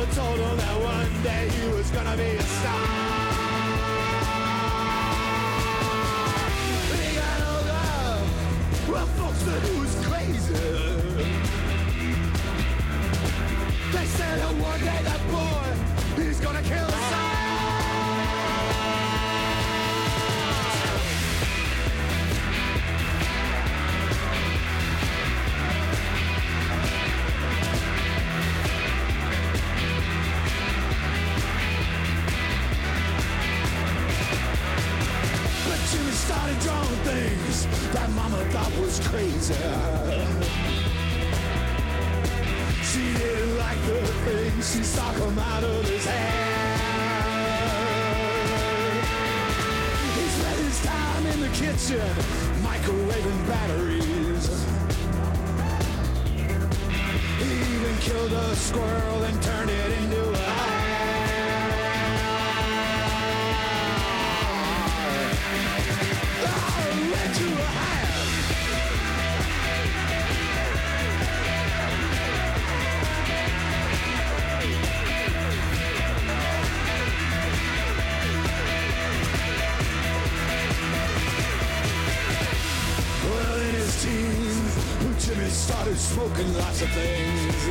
Told 0.06 0.38
him 0.38 0.56
that 0.56 0.82
one 0.82 1.22
day 1.22 1.48
he 1.48 1.68
was 1.68 1.90
gonna 1.90 2.16
be 2.16 2.36
a 2.36 2.42
star. 2.42 3.11
of 86.82 86.90
things. 86.90 87.64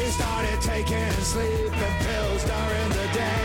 He 0.00 0.06
started 0.10 0.60
taking 0.62 1.10
sleeping 1.22 1.94
pills 2.04 2.44
during 2.44 2.88
the 2.88 3.06
day. 3.12 3.42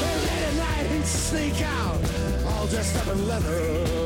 But 0.00 0.16
late 0.26 0.44
at 0.48 0.54
night 0.56 0.86
he'd 0.90 1.04
sneak 1.04 1.60
out, 1.62 2.00
all 2.46 2.66
dressed 2.66 2.96
up 2.96 3.14
in 3.14 3.28
leather. 3.28 3.99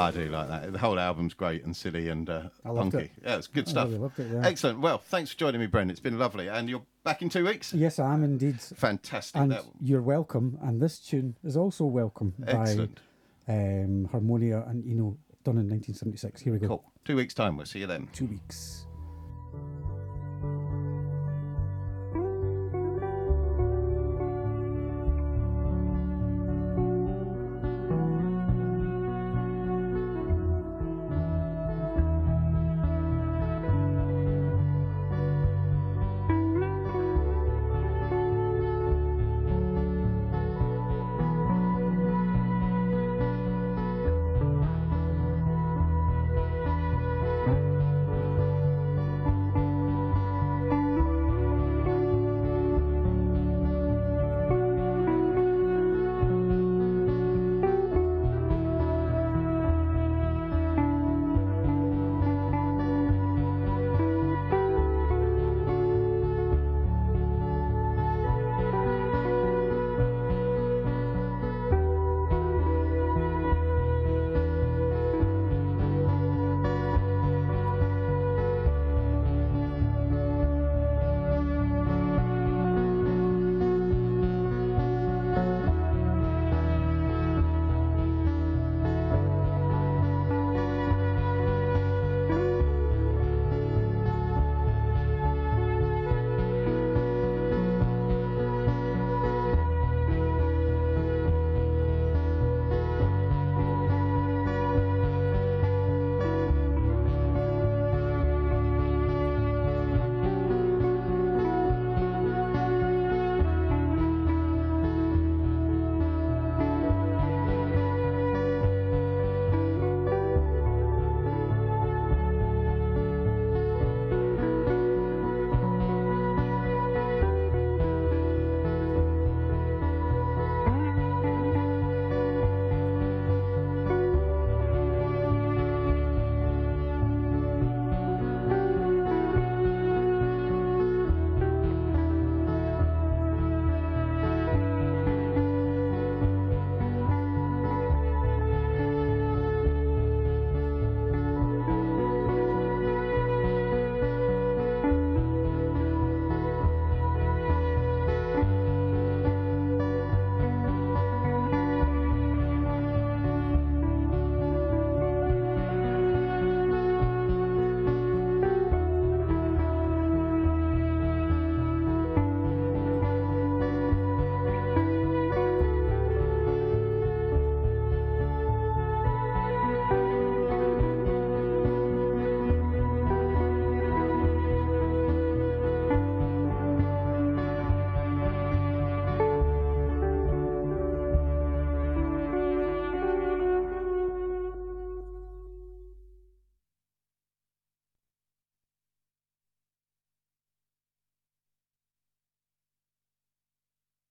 I 0.00 0.10
do 0.10 0.28
like 0.28 0.48
that. 0.48 0.72
The 0.72 0.78
whole 0.78 0.98
album's 0.98 1.34
great 1.34 1.64
and 1.64 1.76
silly 1.76 2.08
and 2.08 2.28
uh, 2.28 2.42
punky. 2.64 2.98
It. 2.98 3.10
Yeah, 3.22 3.36
it's 3.36 3.46
good 3.46 3.68
stuff. 3.68 3.88
Really 3.90 4.10
it, 4.18 4.32
yeah. 4.32 4.46
Excellent. 4.46 4.80
Well, 4.80 4.98
thanks 4.98 5.32
for 5.32 5.38
joining 5.38 5.60
me, 5.60 5.66
Brendan. 5.66 5.90
It's 5.90 6.00
been 6.00 6.18
lovely. 6.18 6.48
And 6.48 6.68
you're 6.68 6.82
back 7.04 7.22
in 7.22 7.28
two 7.28 7.44
weeks? 7.44 7.72
Yes, 7.72 7.98
I 7.98 8.14
am 8.14 8.24
indeed. 8.24 8.60
Fantastic. 8.60 9.40
And 9.40 9.58
you're 9.80 10.02
welcome. 10.02 10.58
And 10.62 10.80
this 10.80 10.98
tune 10.98 11.36
is 11.44 11.56
also 11.56 11.84
welcome 11.84 12.34
Excellent. 12.46 13.00
by 13.46 13.54
um, 13.54 14.08
Harmonia 14.10 14.64
and 14.66 14.84
Eno, 14.84 15.16
done 15.44 15.58
in 15.58 15.68
1976. 15.68 16.40
Here 16.40 16.52
we 16.52 16.58
go. 16.58 16.68
Cool. 16.68 16.84
Two 17.04 17.16
weeks' 17.16 17.34
time. 17.34 17.56
We'll 17.56 17.66
see 17.66 17.80
you 17.80 17.86
then. 17.86 18.08
Two 18.12 18.26
weeks. 18.26 18.86